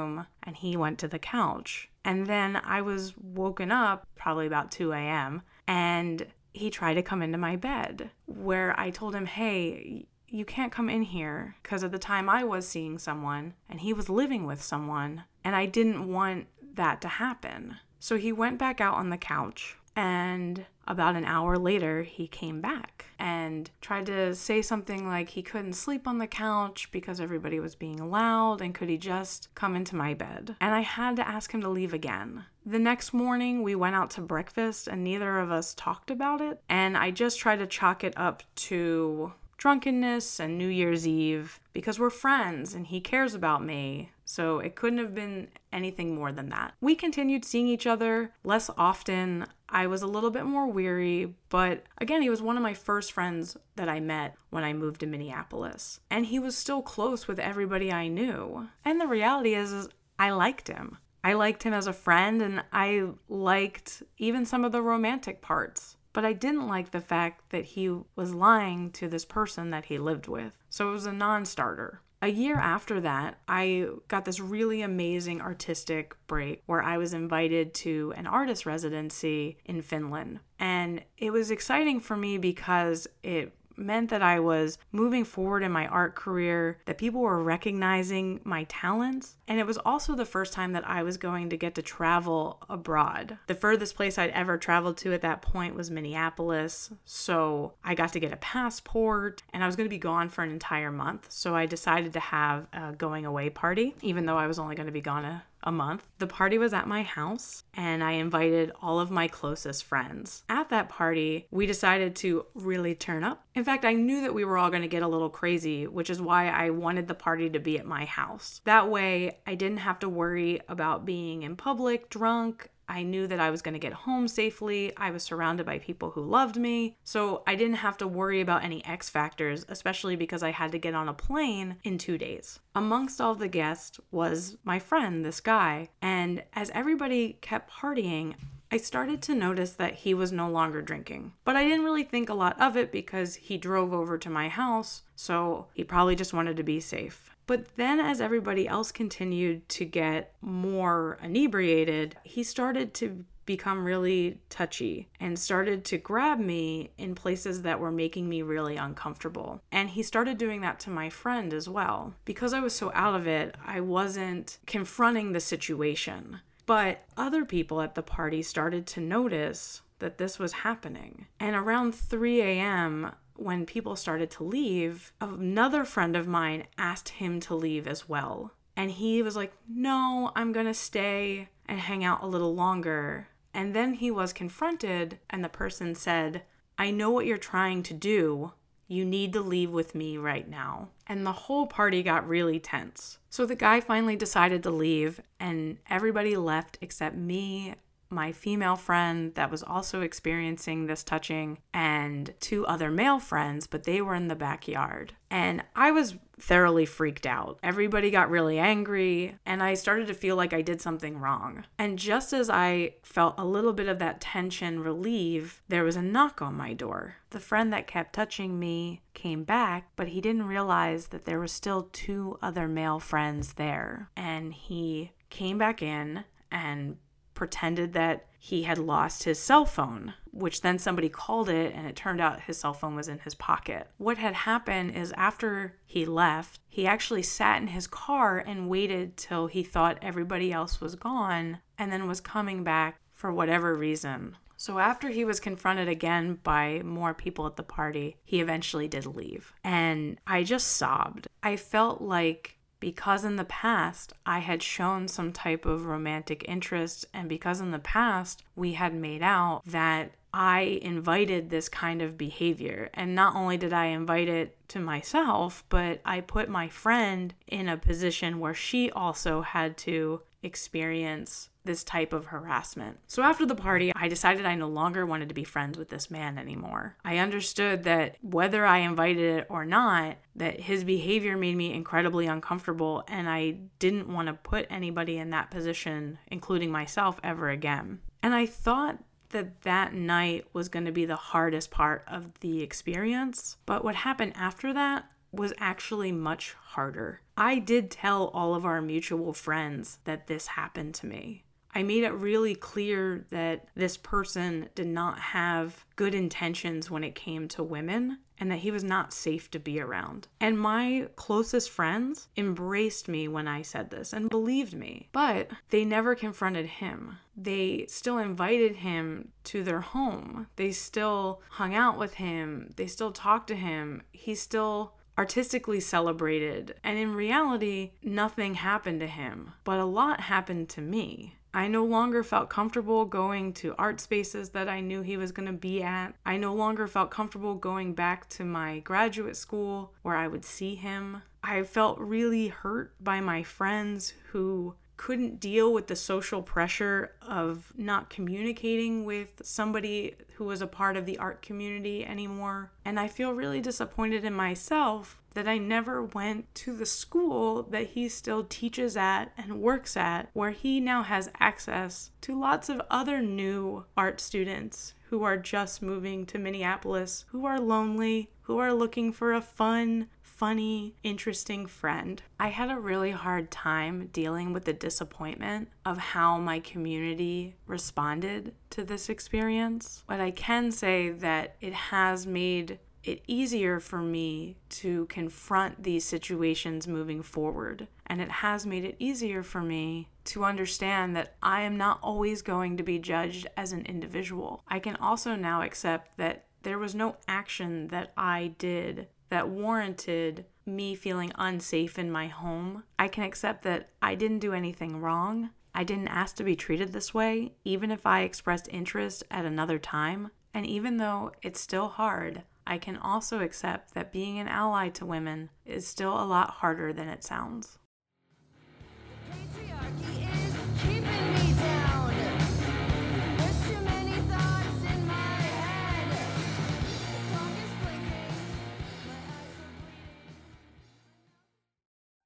and 0.43 0.57
he 0.57 0.77
went 0.77 0.99
to 0.99 1.09
the 1.09 1.19
couch. 1.19 1.89
And 2.05 2.27
then 2.27 2.57
I 2.57 2.83
was 2.83 3.15
woken 3.17 3.71
up 3.71 4.07
probably 4.17 4.47
about 4.47 4.71
2 4.71 4.93
a.m. 4.93 5.43
and 5.67 6.27
he 6.53 6.71
tried 6.71 6.95
to 6.95 7.03
come 7.03 7.23
into 7.23 7.39
my 7.39 7.57
bed 7.57 8.11
where 8.27 8.79
I 8.79 8.91
told 8.91 9.15
him, 9.15 9.27
Hey, 9.27 10.07
you 10.29 10.45
can't 10.45 10.73
come 10.73 10.89
in 10.89 11.03
here 11.03 11.57
because 11.63 11.85
at 11.85 11.93
the 11.93 11.99
time 11.99 12.29
I 12.29 12.43
was 12.43 12.67
seeing 12.67 12.99
someone 12.99 13.55
and 13.69 13.81
he 13.81 13.93
was 13.93 14.09
living 14.09 14.47
with 14.47 14.63
someone 14.63 15.25
and 15.45 15.55
I 15.55 15.67
didn't 15.67 16.09
want 16.09 16.47
that 16.75 17.01
to 17.03 17.09
happen. 17.09 17.77
So 18.01 18.17
he 18.17 18.33
went 18.33 18.59
back 18.59 18.81
out 18.81 18.95
on 18.95 19.11
the 19.11 19.17
couch, 19.17 19.77
and 19.95 20.67
about 20.87 21.17
an 21.17 21.25
hour 21.25 21.57
later, 21.57 22.03
he 22.03 22.27
came 22.27 22.61
back 22.61 23.07
and 23.19 23.71
tried 23.81 24.07
to 24.07 24.35
say 24.35 24.61
something 24.63 25.07
like 25.07 25.31
he 25.31 25.43
couldn't 25.43 25.75
sleep 25.75 26.09
on 26.09 26.19
the 26.19 26.27
couch 26.27 26.91
because 26.91 27.21
everybody 27.21 27.61
was 27.61 27.75
being 27.75 28.11
loud 28.11 28.61
and 28.61 28.75
could 28.75 28.89
he 28.89 28.99
just 28.99 29.49
come 29.55 29.77
into 29.77 29.95
my 29.95 30.15
bed. 30.15 30.57
And 30.61 30.75
I 30.75 30.81
had 30.81 31.17
to 31.17 31.29
ask 31.29 31.53
him 31.53 31.61
to 31.61 31.69
leave 31.69 31.95
again. 31.95 32.45
The 32.67 32.79
next 32.79 33.13
morning, 33.13 33.63
we 33.63 33.75
went 33.75 33.95
out 33.95 34.11
to 34.11 34.21
breakfast 34.21 34.89
and 34.89 35.05
neither 35.05 35.39
of 35.39 35.51
us 35.51 35.75
talked 35.75 36.11
about 36.11 36.41
it. 36.41 36.61
And 36.69 36.97
I 36.97 37.11
just 37.11 37.39
tried 37.39 37.59
to 37.61 37.67
chalk 37.67 38.03
it 38.03 38.15
up 38.17 38.43
to 38.57 39.33
drunkenness 39.63 40.41
and 40.41 40.59
New 40.59 40.67
Year's 40.67 41.07
Eve 41.07 41.61
because 41.73 41.97
we're 41.97 42.11
friends 42.11 42.75
and 42.75 42.89
he 42.89 43.01
cares 43.01 43.33
about 43.33 43.65
me. 43.65 44.11
So 44.25 44.59
it 44.59 44.75
couldn't 44.75 44.99
have 44.99 45.15
been 45.15 45.49
anything 45.73 46.15
more 46.15 46.33
than 46.33 46.49
that. 46.49 46.75
We 46.81 46.95
continued 46.97 47.45
seeing 47.45 47.69
each 47.69 47.87
other 47.87 48.33
less 48.43 48.71
often. 48.77 49.47
I 49.73 49.87
was 49.87 50.02
a 50.02 50.07
little 50.07 50.31
bit 50.31 50.45
more 50.45 50.67
weary, 50.67 51.35
but 51.49 51.85
again, 51.97 52.21
he 52.21 52.29
was 52.29 52.43
one 52.43 52.59
of 52.59 52.62
my 52.62 52.75
first 52.75 53.11
friends 53.11 53.57
that 53.76 53.88
I 53.88 54.00
met 54.00 54.37
when 54.50 54.64
I 54.64 54.75
moved 54.75 55.00
to 55.00 55.07
Minneapolis. 55.07 55.99
And 56.11 56.26
he 56.26 56.38
was 56.38 56.55
still 56.57 56.83
close 56.83 57.26
with 57.26 57.38
everybody 57.38 57.91
I 57.91 58.09
knew. 58.09 58.69
And 58.85 59.00
the 59.00 59.07
reality 59.07 59.55
is, 59.55 59.73
is 59.73 59.88
I 60.19 60.31
liked 60.31 60.69
him. 60.69 60.99
I 61.25 61.33
liked 61.33 61.62
him 61.62 61.73
as 61.73 61.87
a 61.87 61.93
friend 61.95 62.43
and 62.43 62.62
I 62.71 63.09
liked 63.29 64.02
even 64.19 64.45
some 64.45 64.64
of 64.64 64.73
the 64.73 64.83
romantic 64.83 65.41
parts. 65.41 65.97
But 66.12 66.26
I 66.26 66.35
didn't 66.35 66.69
like 66.69 66.91
the 66.91 67.00
fact 67.00 67.50
that 67.50 67.64
he 67.64 67.88
was 68.14 68.35
lying 68.35 68.91
to 68.93 69.09
this 69.09 69.25
person 69.25 69.71
that 69.71 69.87
he 69.87 69.97
lived 69.97 70.29
with. 70.29 70.52
So 70.69 70.91
it 70.91 70.93
was 70.93 71.07
a 71.07 71.12
non 71.12 71.47
starter. 71.47 72.02
A 72.23 72.29
year 72.29 72.57
after 72.57 73.00
that, 73.00 73.41
I 73.49 73.88
got 74.07 74.25
this 74.25 74.38
really 74.38 74.81
amazing 74.81 75.41
artistic 75.41 76.14
break 76.29 76.62
where 76.67 76.81
I 76.81 76.97
was 76.97 77.14
invited 77.14 77.75
to 77.75 78.14
an 78.17 78.29
artist 78.29 78.64
residency 78.64 79.59
in 79.64 79.83
Finland. 79.83 80.38
And 80.61 81.02
it 81.19 81.33
was 81.33 81.50
exciting 81.50 81.99
for 81.99 82.17
me 82.17 82.38
because 82.38 83.09
it 83.25 83.52
meant 83.76 84.11
that 84.11 84.23
I 84.23 84.41
was 84.41 84.79
moving 84.91 85.25
forward 85.25 85.62
in 85.62 85.73
my 85.73 85.87
art 85.87 86.14
career, 86.14 86.79
that 86.87 86.99
people 86.99 87.21
were 87.21 87.43
recognizing 87.43 88.41
my 88.45 88.64
talents. 88.64 89.37
And 89.49 89.59
it 89.59 89.67
was 89.67 89.79
also 89.79 90.14
the 90.14 90.25
first 90.25 90.52
time 90.52 90.73
that 90.73 90.88
I 90.88 91.02
was 91.02 91.17
going 91.17 91.50
to 91.50 91.57
get 91.57 91.75
to 91.75 91.83
travel 91.83 92.62
abroad. 92.69 93.38
The 93.47 93.55
furthest 93.55 93.97
place 93.97 94.19
I'd 94.19 94.31
ever 94.31 94.57
traveled 94.57 94.97
to 94.99 95.12
at 95.12 95.23
that 95.23 95.43
point 95.43 95.75
was 95.75 95.91
Minneapolis. 95.91 96.91
So 97.05 97.75
I 97.85 97.95
got 97.95 98.12
to 98.12 98.21
get 98.21 98.33
a 98.33 98.37
passport 98.37 99.43
and 99.52 99.62
I 99.62 99.67
was 99.67 99.76
going 99.76 99.87
to 99.87 99.95
be 99.95 99.99
gone 99.99 100.29
for 100.29 100.43
an 100.43 100.50
entire 100.50 100.91
month. 100.91 101.26
So 101.31 101.55
I 101.55 101.67
decided 101.67 102.12
to 102.14 102.21
have 102.21 102.67
a 102.73 102.93
going 102.93 103.26
away 103.26 103.50
party, 103.50 103.95
even 104.02 104.26
though 104.26 104.38
I 104.38 104.47
was 104.47 104.59
only 104.59 104.75
going 104.75 104.87
to 104.87 104.93
be 104.93 105.00
gone 105.00 105.25
a 105.25 105.43
a 105.62 105.73
month. 105.73 106.07
The 106.19 106.26
party 106.26 106.59
was 106.59 106.73
at 106.73 106.87
my 106.87 107.02
house, 107.02 107.64
and 107.75 108.02
I 108.02 108.12
invited 108.12 108.73
all 108.81 109.00
of 109.00 109.11
my 109.11 109.28
closest 109.28 109.85
friends. 109.85 110.45
At 110.49 110.69
that 110.71 110.88
party, 110.88 111.47
we 111.50 111.66
decided 111.66 112.16
to 112.16 112.47
really 112.54 112.95
turn 112.95 113.25
up. 113.25 113.45
In 113.54 113.64
fact, 113.64 113.85
I 113.85 113.92
knew 113.92 114.23
that 114.23 114.35
we 114.35 114.45
were 114.45 114.59
all 114.59 114.71
going 114.71 114.83
to 114.83 114.88
get 114.88 115.02
a 115.02 115.09
little 115.09 115.31
crazy, 115.31 115.87
which 115.87 116.11
is 116.11 116.21
why 116.21 116.49
I 116.49 116.71
wanted 116.71 117.09
the 117.09 117.14
party 117.14 117.50
to 117.50 117.59
be 117.59 117.78
at 117.78 117.87
my 117.87 118.04
house. 118.04 118.61
That 118.64 118.90
way, 118.90 119.38
I 119.47 119.54
didn't 119.54 119.78
have 119.78 119.99
to 120.00 120.09
worry 120.09 120.61
about 120.69 121.04
being 121.04 121.42
in 121.42 121.57
public 121.57 122.11
drunk 122.11 122.71
I 122.89 123.03
knew 123.03 123.27
that 123.27 123.41
I 123.41 123.51
was 123.51 123.62
going 123.62 123.75
to 123.75 123.79
get 123.81 123.93
home 123.93 124.29
safely. 124.29 124.93
I 124.97 125.11
was 125.11 125.23
surrounded 125.23 125.67
by 125.67 125.79
people 125.79 126.11
who 126.11 126.23
loved 126.23 126.57
me. 126.57 126.97
So 127.05 127.43
I 127.47 127.55
didn't 127.55 127.77
have 127.77 127.97
to 127.99 128.07
worry 128.07 128.41
about 128.41 128.65
any 128.65 128.85
X 128.85 129.09
factors, 129.09 129.65
especially 129.69 130.17
because 130.17 130.43
I 130.43 130.51
had 130.51 130.73
to 130.73 130.79
get 130.79 130.95
on 130.95 131.09
a 131.09 131.15
plane 131.15 131.77
in 131.85 131.99
two 131.99 132.18
days. 132.18 132.61
Amongst 132.75 133.21
all 133.21 133.35
the 133.35 133.49
guests 133.49 134.01
was 134.11 134.57
my 134.64 134.79
friend, 134.79 135.25
this 135.25 135.40
guy. 135.40 135.88
And 136.01 136.45
as 136.55 136.71
everybody 136.71 137.38
kept 137.40 137.71
partying, 137.71 138.35
I 138.73 138.79
started 138.79 139.21
to 139.23 139.35
notice 139.35 139.73
that 139.73 139.97
he 139.97 140.14
was 140.14 140.33
no 140.33 140.49
longer 140.49 140.81
drinking. 140.81 141.33
But 141.45 141.57
I 141.57 141.64
didn't 141.64 141.85
really 141.85 142.05
think 142.05 142.31
a 142.31 142.35
lot 142.35 142.59
of 142.59 142.75
it 142.75 142.90
because 142.90 143.35
he 143.35 143.59
drove 143.59 143.92
over 143.92 144.16
to 144.16 144.31
my 144.31 144.49
house, 144.49 145.03
so 145.14 145.66
he 145.75 145.85
probably 145.85 146.16
just 146.16 146.33
wanted 146.33 146.57
to 146.57 146.62
be 146.62 146.81
safe. 146.81 147.32
But 147.53 147.77
then, 147.77 148.01
as 148.01 148.23
everybody 148.23 148.67
else 148.67 148.91
continued 148.91 149.69
to 149.69 149.85
get 149.85 150.33
more 150.41 151.19
inebriated, 151.23 152.17
he 152.25 152.45
started 152.45 152.95
to 152.95 153.27
become 153.45 153.85
really 153.85 154.38
touchy 154.49 155.11
and 155.21 155.38
started 155.38 155.85
to 155.85 155.99
grab 155.99 156.38
me 156.38 156.93
in 156.97 157.15
places 157.15 157.61
that 157.61 157.79
were 157.79 157.91
making 157.91 158.27
me 158.27 158.41
really 158.41 158.77
uncomfortable. 158.79 159.61
And 159.71 159.91
he 159.91 160.03
started 160.03 160.38
doing 160.38 160.62
that 160.62 160.81
to 160.81 160.88
my 160.88 161.11
friend 161.11 161.53
as 161.53 161.69
well. 161.69 162.15
Because 162.25 162.55
I 162.55 162.61
was 162.61 162.73
so 162.75 162.91
out 162.95 163.15
of 163.15 163.27
it, 163.27 163.55
I 163.62 163.81
wasn't 163.81 164.57
confronting 164.67 165.33
the 165.33 165.38
situation. 165.41 166.41
But 166.65 167.05
other 167.19 167.45
people 167.45 167.83
at 167.83 167.95
the 167.95 168.03
party 168.03 168.41
started 168.41 168.87
to 168.87 169.01
notice 169.01 169.83
that 169.99 170.17
this 170.17 170.38
was 170.38 170.53
happening. 170.53 171.27
And 171.38 171.55
around 171.55 171.95
3 171.95 172.41
a.m., 172.41 173.12
when 173.37 173.66
people 173.66 173.97
started 173.97 174.31
to 174.33 174.45
leave, 174.45 175.12
another 175.21 175.85
friend 175.85 176.16
of 176.16 176.27
mine 176.27 176.64
asked 176.79 177.11
him 177.11 177.40
to 177.40 177.55
leave 177.55 177.87
as 177.87 178.09
well. 178.09 178.53
And 178.77 178.90
he 178.90 179.23
was 179.23 179.37
like, 179.37 179.53
No, 179.68 180.33
I'm 180.35 180.53
gonna 180.53 180.75
stay 180.75 181.49
and 181.66 181.81
hang 181.81 182.05
out 182.05 182.23
a 182.23 182.27
little 182.27 182.55
longer. 182.55 183.29
And 183.55 183.75
then 183.75 183.95
he 183.95 184.11
was 184.11 184.33
confronted, 184.33 185.18
and 185.29 185.45
the 185.45 185.49
person 185.49 185.95
said, 185.95 186.42
I 186.79 186.90
know 186.90 187.11
what 187.11 187.27
you're 187.27 187.37
trying 187.37 187.83
to 187.85 187.95
do. 187.95 188.53
You 188.88 189.05
need 189.05 189.33
to 189.35 189.40
leave 189.40 189.71
with 189.71 189.95
me 189.95 190.16
right 190.16 190.49
now. 190.49 190.88
And 191.07 191.27
the 191.27 191.33
whole 191.33 191.66
party 191.66 192.03
got 192.03 192.29
really 192.29 192.59
tense. 192.59 193.18
So 193.31 193.47
the 193.47 193.55
guy 193.55 193.81
finally 193.81 194.16
decided 194.16 194.62
to 194.62 194.71
leave, 194.71 195.21
and 195.38 195.79
everybody 195.88 196.37
left 196.37 196.79
except 196.81 197.16
me, 197.16 197.75
my 198.12 198.33
female 198.33 198.77
friend 198.77 199.35
that 199.35 199.51
was 199.51 199.62
also 199.62 200.03
experiencing 200.03 200.87
this 200.87 201.03
touching, 201.03 201.59
and 201.72 202.35
two 202.40 202.66
other 202.66 202.90
male 202.90 203.18
friends, 203.18 203.66
but 203.66 203.85
they 203.85 204.01
were 204.01 204.14
in 204.14 204.29
the 204.29 204.37
backyard. 204.37 205.14
And 205.31 205.64
I 205.75 205.90
was 205.90 206.16
thoroughly 206.38 206.85
freaked 206.85 207.27
out. 207.27 207.59
Everybody 207.62 208.11
got 208.11 208.31
really 208.31 208.59
angry, 208.59 209.37
and 209.46 209.62
I 209.62 209.75
started 209.75 210.09
to 210.09 210.14
feel 210.14 210.37
like 210.37 210.53
I 210.53 210.61
did 210.61 210.81
something 210.81 211.18
wrong. 211.18 211.64
And 211.79 211.98
just 211.98 212.33
as 212.33 212.51
I 212.51 212.94
felt 213.03 213.35
a 213.38 213.44
little 213.44 213.72
bit 213.72 213.88
of 213.88 213.98
that 214.01 214.20
tension 214.20 214.81
relieve, 214.81 215.62
there 215.68 215.85
was 215.85 215.96
a 215.96 216.03
knock 216.03 216.42
on 216.42 216.55
my 216.55 216.72
door. 216.75 217.16
The 217.31 217.40
friend 217.40 217.72
that 217.72 217.87
kept 217.87 218.12
touching 218.12 218.59
me 218.59 219.03
came 219.14 219.44
back, 219.44 219.88
but 219.96 220.09
he 220.09 220.20
didn't 220.20 220.46
realize 220.46 221.09
that 221.09 221.25
there 221.25 221.38
were 221.38 221.48
still 221.48 221.88
two 221.92 222.38
other 222.42 222.68
male 222.68 223.01
friends 223.01 223.55
there. 223.55 224.11
And 224.16 224.53
he 224.53 225.12
came 225.31 225.57
back 225.57 225.81
in 225.81 226.25
and 226.51 226.98
pretended 227.42 227.92
that 227.92 228.24
he 228.38 228.62
had 228.62 228.78
lost 228.78 229.24
his 229.24 229.37
cell 229.37 229.64
phone, 229.64 230.14
which 230.31 230.61
then 230.61 230.78
somebody 230.78 231.09
called 231.09 231.48
it 231.48 231.74
and 231.74 231.88
it 231.88 231.96
turned 231.96 232.20
out 232.20 232.42
his 232.42 232.57
cell 232.57 232.72
phone 232.72 232.94
was 232.94 233.09
in 233.09 233.18
his 233.18 233.35
pocket. 233.35 233.88
What 233.98 234.16
had 234.16 234.33
happened 234.33 234.94
is 234.94 235.12
after 235.16 235.74
he 235.85 236.05
left, 236.05 236.61
he 236.68 236.87
actually 236.87 237.24
sat 237.24 237.61
in 237.61 237.66
his 237.66 237.88
car 237.88 238.38
and 238.38 238.68
waited 238.68 239.16
till 239.16 239.48
he 239.48 239.64
thought 239.64 239.98
everybody 240.00 240.52
else 240.52 240.81
was 240.81 240.94
gone 240.94 241.59
and 241.76 241.90
then 241.90 242.07
was 242.07 242.20
coming 242.20 242.62
back 242.62 243.00
for 243.11 243.33
whatever 243.33 243.74
reason. 243.74 244.37
So, 244.57 244.78
after 244.78 245.09
he 245.09 245.24
was 245.24 245.40
confronted 245.40 245.88
again 245.88 246.38
by 246.44 246.83
more 246.85 247.12
people 247.14 247.48
at 247.48 247.57
the 247.57 247.64
party, 247.64 248.18
he 248.22 248.40
eventually 248.40 248.87
did 248.87 249.05
leave. 249.05 249.52
And 249.64 250.20
I 250.28 250.44
just 250.44 250.76
sobbed. 250.76 251.26
I 251.42 251.57
felt 251.57 252.00
like 252.00 252.61
because 252.83 253.25
in 253.25 253.37
the 253.37 253.45
past 253.45 254.12
I 254.27 254.40
had 254.40 254.61
shown 254.61 255.07
some 255.07 255.33
type 255.33 255.64
of 255.64 255.87
romantic 255.87 256.45
interest, 256.49 257.07
and 257.14 257.29
because 257.29 257.61
in 257.61 257.71
the 257.71 257.79
past 257.79 258.42
we 258.57 258.73
had 258.73 258.92
made 258.92 259.23
out, 259.23 259.62
that 259.64 260.11
I 260.35 260.81
invited 260.83 261.49
this 261.49 261.68
kind 261.68 262.03
of 262.03 262.18
behavior. 262.18 262.90
And 262.95 263.14
not 263.14 263.37
only 263.37 263.57
did 263.57 263.73
I 263.73 263.87
invite 263.87 264.29
it 264.29 264.57
to 264.68 264.81
myself, 264.81 265.62
but 265.68 266.01
I 266.05 266.23
put 266.23 266.49
my 266.49 266.68
friend 266.68 267.33
in 267.47 267.68
a 267.68 267.77
position 267.77 268.40
where 268.40 268.55
she 268.55 268.90
also 268.90 269.42
had 269.42 269.77
to 269.79 270.23
experience 270.42 271.48
this 271.64 271.85
type 271.85 272.12
of 272.12 272.26
harassment. 272.26 272.98
So 273.07 273.22
after 273.22 273.46
the 273.46 273.55
party, 273.55 273.92
I 273.94 274.09
decided 274.09 274.44
I 274.44 274.57
no 274.57 274.68
longer 274.68 275.07
wanted 275.07 275.28
to 275.28 275.35
be 275.35 275.44
friends 275.44 275.78
with 275.78 275.88
this 275.88 276.11
man 276.11 276.38
anymore. 276.38 276.96
I 277.05 277.18
understood 277.18 277.85
that 277.85 278.16
whether 278.20 278.66
I 278.66 278.78
invited 278.78 279.38
it 279.38 279.46
or 279.48 279.64
not, 279.64 280.16
that 280.35 280.61
his 280.61 280.83
behavior 280.83 281.37
made 281.37 281.57
me 281.57 281.72
incredibly 281.72 282.26
uncomfortable 282.26 283.05
and 283.07 283.28
I 283.28 283.59
didn't 283.78 284.12
want 284.12 284.26
to 284.26 284.35
put 284.35 284.66
anybody 284.70 285.18
in 285.18 285.31
that 285.31 285.50
position, 285.50 286.18
including 286.28 286.70
myself, 286.70 287.20
ever 287.22 287.48
again. 287.48 288.00
And 288.22 288.35
I 288.35 288.46
thought 288.46 288.98
that 289.31 289.62
that 289.62 289.94
night 289.94 290.46
was 290.52 290.68
going 290.68 290.85
to 290.85 290.92
be 290.92 291.05
the 291.05 291.16
hardest 291.16 291.70
part 291.70 292.05
of 292.07 292.38
the 292.40 292.62
experience, 292.62 293.57
but 293.66 293.83
what 293.83 293.94
happened 293.94 294.33
after 294.37 294.72
that 294.72 295.07
was 295.33 295.53
actually 295.59 296.12
much 296.12 296.53
harder. 296.53 297.21
I 297.37 297.59
did 297.59 297.90
tell 297.90 298.29
all 298.29 298.55
of 298.55 298.64
our 298.64 298.83
mutual 298.83 299.33
friends 299.33 299.99
that 300.05 300.27
this 300.27 300.49
happened 300.49 300.95
to 300.97 301.07
me. 301.07 301.45
I 301.75 301.83
made 301.83 302.05
it 302.05 302.12
really 302.12 302.55
clear 302.55 303.25
that 303.31 303.64
this 303.75 303.97
person 303.97 304.68
did 304.75 304.88
not 304.88 305.18
have 305.18 305.87
good 305.97 306.14
intentions 306.14 306.90
when 306.90 307.03
it 307.03 307.14
came 307.14 307.49
to 307.49 307.62
women 307.62 308.18
and 308.38 308.51
that 308.51 308.59
he 308.59 308.71
was 308.71 308.85
not 308.85 309.12
safe 309.12 309.51
to 309.53 309.59
be 309.59 309.81
around. 309.81 310.29
And 310.40 310.59
my 310.59 311.09
closest 311.16 311.71
friends 311.71 312.29
embraced 312.37 313.09
me 313.09 313.29
when 313.29 313.49
I 313.49 313.62
said 313.62 313.90
this 313.90 314.12
and 314.12 314.29
believed 314.29 314.75
me, 314.75 315.09
but 315.12 315.51
they 315.71 315.85
never 315.85 316.14
confronted 316.14 316.66
him. 316.66 317.18
They 317.37 317.87
still 317.88 318.18
invited 318.18 318.77
him 318.77 319.29
to 319.45 319.62
their 319.62 319.81
home. 319.81 320.49
They 320.57 320.73
still 320.73 321.40
hung 321.51 321.75
out 321.75 321.99
with 321.99 322.14
him. 322.14 322.71
They 322.77 322.87
still 322.87 323.12
talked 323.12 323.47
to 323.49 323.55
him. 323.55 324.03
He 324.12 324.35
still 324.35 324.95
artistically 325.18 325.81
celebrated. 325.81 326.75
And 326.83 326.98
in 326.98 327.14
reality, 327.14 327.92
nothing 328.03 328.55
happened 328.55 329.01
to 329.01 329.07
him, 329.07 329.53
but 329.64 329.79
a 329.79 329.85
lot 329.85 330.20
happened 330.22 330.68
to 330.70 330.81
me. 330.81 331.37
I 331.55 331.68
no 331.68 331.85
longer 331.85 332.22
felt 332.22 332.48
comfortable 332.48 333.05
going 333.05 333.53
to 333.55 333.75
art 333.77 334.01
spaces 334.01 334.51
that 334.51 334.70
I 334.70 334.81
knew 334.81 335.03
he 335.03 335.18
was 335.18 335.33
going 335.33 335.46
to 335.46 335.53
be 335.53 335.83
at. 335.83 336.14
I 336.25 336.38
no 336.38 336.55
longer 336.55 336.87
felt 336.87 337.11
comfortable 337.11 337.57
going 337.57 337.92
back 337.92 338.29
to 338.31 338.44
my 338.44 338.79
graduate 338.79 339.37
school 339.37 339.92
where 340.01 340.16
I 340.16 340.29
would 340.29 340.46
see 340.46 340.77
him. 340.77 341.22
I 341.44 341.62
felt 341.64 341.98
really 341.98 342.48
hurt 342.48 342.94
by 343.03 343.20
my 343.20 343.42
friends 343.42 344.14
who 344.31 344.77
couldn't 345.03 345.41
deal 345.41 345.73
with 345.73 345.88
the 345.88 345.97
social 345.97 346.41
pressure 346.41 347.11
of 347.21 347.73
not 347.77 348.09
communicating 348.09 349.05
with 349.05 349.27
somebody 349.43 350.15
who 350.35 350.45
was 350.45 350.62
a 350.62 350.67
part 350.69 350.97
of 350.97 351.07
the 351.07 351.19
art 351.19 351.43
community 351.43 352.07
anymore. 352.07 352.71
And 352.85 353.01
I 353.01 353.09
feel 353.09 353.33
really 353.33 353.61
disappointed 353.61 354.25
in 354.25 354.33
myself 354.33 355.21
that 355.35 355.49
I 355.49 355.59
never 355.59 356.05
went 356.05 356.55
to 356.55 356.77
the 356.77 356.87
school 356.87 357.65
that 357.65 357.88
he 357.88 358.09
still 358.09 358.45
teaches 358.45 358.97
at 358.97 359.33
and 359.37 359.61
works 359.61 359.97
at, 359.97 360.29
where 360.35 360.53
he 360.53 360.79
now 360.79 361.03
has 361.03 361.33
access 361.41 362.12
to 362.21 362.38
lots 362.38 362.69
of 362.69 362.81
other 362.88 363.21
new 363.21 363.85
art 363.97 364.21
students 364.21 364.95
who 365.09 365.25
are 365.25 365.37
just 365.37 365.83
moving 365.83 366.25
to 366.27 366.38
Minneapolis, 366.38 367.25
who 367.31 367.45
are 367.45 367.59
lonely, 367.59 368.31
who 368.43 368.59
are 368.59 368.73
looking 368.73 369.12
for 369.12 369.33
a 369.33 369.41
fun, 369.41 370.09
funny, 370.42 370.92
interesting 371.05 371.66
friend. 371.66 372.20
I 372.40 372.48
had 372.48 372.68
a 372.68 372.76
really 372.76 373.12
hard 373.12 373.48
time 373.52 374.09
dealing 374.12 374.52
with 374.52 374.64
the 374.64 374.72
disappointment 374.72 375.68
of 375.85 375.98
how 375.98 376.37
my 376.38 376.59
community 376.59 377.55
responded 377.68 378.52
to 378.70 378.83
this 378.83 379.09
experience, 379.09 380.02
but 380.09 380.20
I 380.20 380.33
can 380.33 380.72
say 380.72 381.11
that 381.11 381.55
it 381.61 381.72
has 381.72 382.26
made 382.26 382.81
it 383.05 383.22
easier 383.28 383.78
for 383.78 383.98
me 383.98 384.57
to 384.70 385.07
confront 385.07 385.85
these 385.85 386.05
situations 386.05 386.88
moving 386.88 387.22
forward. 387.22 387.87
And 388.07 388.20
it 388.20 388.33
has 388.33 388.66
made 388.66 388.85
it 388.85 388.96
easier 388.98 389.44
for 389.44 389.61
me 389.61 390.09
to 390.24 390.44
understand 390.44 391.14
that 391.14 391.37
I 391.40 391.62
am 391.62 391.76
not 391.76 392.00
always 392.02 392.42
going 392.42 392.76
to 392.78 392.83
be 392.83 392.98
judged 392.98 393.46
as 393.57 393.70
an 393.70 393.87
individual. 393.87 394.64
I 394.66 394.81
can 394.81 394.96
also 394.96 395.37
now 395.37 395.62
accept 395.62 396.16
that 396.16 396.46
there 396.64 396.78
was 396.78 396.96
no 396.96 397.16
action 397.28 397.88
that 397.88 398.12
I 398.16 398.55
did 398.59 399.07
that 399.33 399.49
warranted 399.49 400.45
me 400.66 400.95
feeling 400.95 401.33
unsafe 401.38 401.99
in 401.99 402.11
my 402.11 402.27
home. 402.27 402.83
I 402.99 403.09
can 403.09 403.25
accept 403.25 403.62
that 403.62 403.88
I 404.03 404.14
didn't 404.14 404.40
do 404.40 404.53
anything 404.53 405.01
wrong. 405.01 405.49
I 405.75 405.85
didn't 405.85 406.09
ask 406.09 406.37
to 406.37 406.45
be 406.45 406.55
treated 406.55 406.92
this 406.92 407.14
way, 407.14 407.55
even 407.64 407.90
if 407.90 408.05
I 408.05 408.21
expressed 408.21 408.68
interest 408.71 409.25
at 409.31 409.47
another 409.47 409.79
time. 409.79 410.33
And 410.53 410.66
even 410.66 410.99
though 410.99 411.33
it's 411.40 411.62
still 411.62 411.88
hard, 411.88 412.42
I 412.66 412.77
can 412.77 412.99
also 412.99 413.40
accept 413.40 413.95
that 413.95 414.12
being 414.12 414.38
an 414.38 414.49
ally 414.49 414.90
to 414.90 415.07
women 415.07 415.49
is 415.64 415.87
still 415.87 416.12
a 416.12 416.29
lot 416.29 416.51
harder 416.51 416.92
than 416.92 417.09
it 417.09 417.25
sounds. 417.25 417.79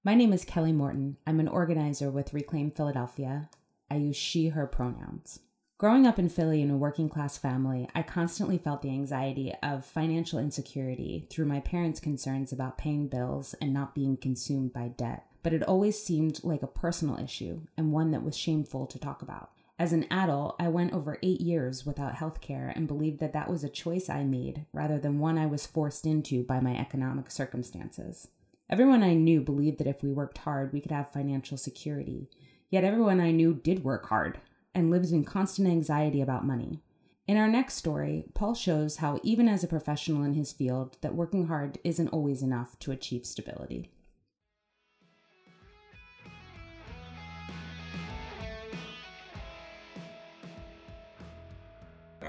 My 0.07 0.15
name 0.15 0.33
is 0.33 0.45
Kelly 0.45 0.71
Morton. 0.71 1.17
I'm 1.27 1.41
an 1.41 1.49
organizer 1.49 2.13
with 2.13 2.33
Reclaim 2.33 2.71
Philadelphia. 2.71 3.51
I 3.91 3.97
use 3.97 4.15
she, 4.15 4.51
her 4.51 4.65
pronouns. 4.65 5.41
Growing 5.79 6.07
up 6.07 6.17
in 6.17 6.29
Philly 6.29 6.63
in 6.63 6.71
a 6.71 6.77
working 6.77 7.09
class 7.09 7.37
family, 7.37 7.89
I 7.93 8.03
constantly 8.03 8.57
felt 8.57 8.83
the 8.83 8.91
anxiety 8.91 9.53
of 9.65 9.85
financial 9.85 10.39
insecurity 10.39 11.27
through 11.29 11.47
my 11.47 11.59
parents' 11.59 11.99
concerns 11.99 12.53
about 12.53 12.79
paying 12.79 13.09
bills 13.09 13.57
and 13.61 13.75
not 13.75 13.97
being 13.97 14.17
consumed 14.17 14.73
by 14.73 14.93
debt. 14.97 15.27
But 15.43 15.53
it 15.53 15.65
always 15.65 16.01
seemed 16.01 16.45
like 16.45 16.63
a 16.63 16.69
personal 16.69 17.19
issue 17.19 17.63
and 17.77 17.91
one 17.91 18.13
that 18.13 18.23
was 18.23 18.37
shameful 18.37 18.87
to 18.87 19.01
talk 19.01 19.23
about. 19.23 19.51
As 19.77 19.93
an 19.93 20.07
adult, 20.13 20.55
I 20.61 20.69
went 20.69 20.93
over 20.93 21.19
eight 21.21 21.41
years 21.41 21.85
without 21.85 22.15
health 22.15 22.41
care 22.41 22.73
and 22.77 22.87
believed 22.87 23.19
that 23.19 23.33
that 23.33 23.51
was 23.51 23.65
a 23.65 23.69
choice 23.69 24.09
I 24.09 24.23
made 24.23 24.67
rather 24.73 25.01
than 25.01 25.19
one 25.19 25.37
I 25.37 25.47
was 25.47 25.67
forced 25.67 26.07
into 26.07 26.45
by 26.45 26.61
my 26.61 26.77
economic 26.77 27.29
circumstances. 27.29 28.29
Everyone 28.69 29.05
I 29.05 29.15
knew 29.15 29.41
believed 29.41 29.79
that 29.79 29.87
if 29.87 30.03
we 30.03 30.11
worked 30.13 30.39
hard, 30.39 30.73
we 30.73 30.81
could 30.81 30.91
have 30.91 31.13
financial 31.13 31.57
security. 31.57 32.29
Yet 32.69 32.83
everyone 32.83 33.21
I 33.21 33.31
knew 33.31 33.55
did 33.55 33.85
work 33.85 34.09
hard, 34.09 34.41
and 34.75 34.91
lives 34.91 35.13
in 35.13 35.23
constant 35.23 35.69
anxiety 35.69 36.21
about 36.21 36.45
money. 36.45 36.83
In 37.29 37.37
our 37.37 37.47
next 37.47 37.75
story, 37.75 38.25
Paul 38.35 38.55
shows 38.55 38.97
how, 38.97 39.21
even 39.23 39.49
as 39.49 39.63
a 39.63 39.69
professional 39.69 40.25
in 40.25 40.35
his 40.35 40.53
field, 40.53 40.97
that 41.01 41.15
working 41.15 41.47
hard 41.47 41.79
isn't 41.85 42.09
always 42.09 42.43
enough 42.43 42.77
to 42.81 42.91
achieve 42.91 43.25
stability. 43.25 43.93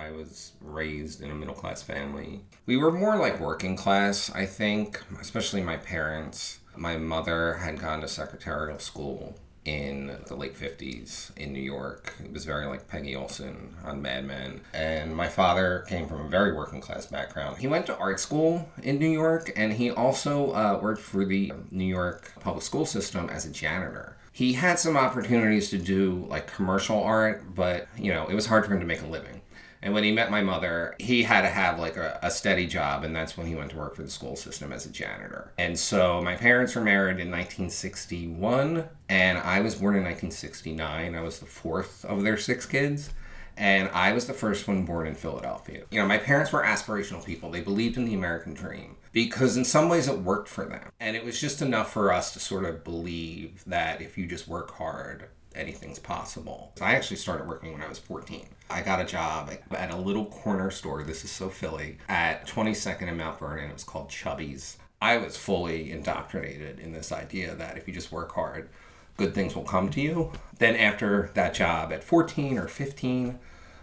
I 0.07 0.11
was 0.11 0.53
raised 0.61 1.21
in 1.21 1.31
a 1.31 1.35
middle 1.35 1.53
class 1.53 1.81
family. 1.81 2.41
We 2.65 2.77
were 2.77 2.91
more 2.91 3.17
like 3.17 3.39
working 3.39 3.75
class, 3.75 4.31
I 4.33 4.45
think, 4.45 5.01
especially 5.19 5.61
my 5.61 5.77
parents. 5.77 6.59
My 6.77 6.95
mother 6.95 7.55
had 7.55 7.79
gone 7.79 8.01
to 8.01 8.07
secretarial 8.07 8.79
school 8.79 9.37
in 9.65 10.17
the 10.27 10.35
late 10.35 10.55
50s 10.55 11.35
in 11.35 11.51
New 11.51 11.61
York. 11.61 12.15
It 12.23 12.31
was 12.31 12.45
very 12.45 12.67
like 12.67 12.87
Peggy 12.87 13.17
Olson 13.17 13.75
on 13.83 14.01
Mad 14.01 14.23
Men. 14.23 14.61
And 14.73 15.13
my 15.13 15.27
father 15.27 15.83
came 15.89 16.07
from 16.07 16.21
a 16.21 16.29
very 16.29 16.53
working 16.53 16.79
class 16.79 17.05
background. 17.05 17.57
He 17.57 17.67
went 17.67 17.85
to 17.87 17.97
art 17.97 18.21
school 18.21 18.69
in 18.81 18.99
New 18.99 19.09
York 19.09 19.51
and 19.57 19.73
he 19.73 19.91
also 19.91 20.51
uh, 20.51 20.79
worked 20.81 21.01
for 21.01 21.25
the 21.25 21.51
New 21.69 21.83
York 21.83 22.31
public 22.39 22.63
school 22.63 22.85
system 22.85 23.29
as 23.29 23.45
a 23.45 23.51
janitor. 23.51 24.15
He 24.31 24.53
had 24.53 24.79
some 24.79 24.95
opportunities 24.95 25.69
to 25.71 25.77
do 25.77 26.25
like 26.29 26.47
commercial 26.47 27.03
art, 27.03 27.55
but 27.55 27.87
you 27.97 28.13
know, 28.13 28.27
it 28.27 28.35
was 28.35 28.45
hard 28.45 28.65
for 28.65 28.73
him 28.73 28.79
to 28.79 28.85
make 28.85 29.01
a 29.01 29.07
living. 29.07 29.41
And 29.81 29.93
when 29.93 30.03
he 30.03 30.11
met 30.11 30.31
my 30.31 30.41
mother, 30.41 30.95
he 30.99 31.23
had 31.23 31.41
to 31.41 31.49
have 31.49 31.79
like 31.79 31.97
a, 31.97 32.19
a, 32.23 32.31
steady 32.31 32.67
job, 32.67 33.03
and 33.03 33.15
that's 33.15 33.37
when 33.37 33.47
he 33.47 33.55
went 33.55 33.71
to 33.71 33.77
work 33.77 33.95
for 33.95 34.03
the 34.03 34.09
school 34.09 34.35
system 34.35 34.71
as 34.71 34.85
a 34.85 34.89
janitor. 34.89 35.51
And 35.57 35.77
so 35.77 36.21
my 36.21 36.35
parents 36.35 36.75
were 36.75 36.81
married 36.81 37.19
in 37.19 37.31
1961, 37.31 38.85
and 39.09 39.37
I 39.37 39.61
was 39.61 39.75
born 39.75 39.95
in 39.95 40.03
1969. 40.03 41.15
I 41.15 41.21
was 41.21 41.39
the 41.39 41.45
fourth 41.45 42.03
of 42.05 42.23
their 42.23 42.37
six 42.37 42.65
kids. 42.65 43.11
And 43.59 43.89
I 43.89 44.13
was 44.13 44.27
the 44.27 44.33
first 44.33 44.67
one 44.67 44.85
born 44.85 45.07
in 45.07 45.15
Philadelphia. 45.15 45.83
You 45.89 45.99
know, 45.99 46.07
my 46.07 46.19
parents 46.19 46.51
were 46.51 46.61
aspirational 46.61 47.25
people. 47.25 47.49
They 47.49 47.61
believed 47.61 47.97
in 47.97 48.05
the 48.05 48.13
American 48.13 48.53
dream 48.53 48.97
because, 49.11 49.57
in 49.57 49.65
some 49.65 49.89
ways, 49.89 50.07
it 50.07 50.19
worked 50.19 50.47
for 50.47 50.63
them. 50.65 50.91
And 50.99 51.15
it 51.15 51.25
was 51.25 51.41
just 51.41 51.59
enough 51.59 51.91
for 51.91 52.13
us 52.13 52.33
to 52.33 52.39
sort 52.39 52.65
of 52.65 52.83
believe 52.83 53.63
that 53.65 53.99
if 53.99 54.15
you 54.15 54.27
just 54.27 54.47
work 54.47 54.75
hard, 54.75 55.29
anything's 55.57 55.99
possible. 55.99 56.71
I 56.81 56.95
actually 56.95 57.17
started 57.17 57.47
working 57.47 57.73
when 57.73 57.81
I 57.81 57.87
was 57.87 57.99
14. 57.99 58.47
I 58.69 58.81
got 58.81 59.01
a 59.01 59.05
job 59.05 59.51
at 59.71 59.91
a 59.91 59.97
little 59.97 60.25
corner 60.25 60.71
store, 60.71 61.03
this 61.03 61.23
is 61.23 61.31
so 61.31 61.49
Philly, 61.49 61.97
at 62.07 62.47
22nd 62.47 63.07
and 63.07 63.17
Mount 63.17 63.39
Vernon. 63.39 63.69
It 63.69 63.73
was 63.73 63.83
called 63.83 64.09
Chubby's. 64.09 64.77
I 65.01 65.17
was 65.17 65.37
fully 65.37 65.91
indoctrinated 65.91 66.79
in 66.79 66.91
this 66.91 67.11
idea 67.11 67.55
that 67.55 67.77
if 67.77 67.87
you 67.87 67.93
just 67.93 68.11
work 68.11 68.33
hard, 68.33 68.69
good 69.15 69.33
things 69.33 69.55
will 69.55 69.63
come 69.63 69.89
to 69.89 70.01
you. 70.01 70.31
Then, 70.57 70.75
after 70.75 71.31
that 71.33 71.53
job 71.53 71.91
at 71.91 72.03
14 72.03 72.57
or 72.57 72.67
15, 72.67 73.39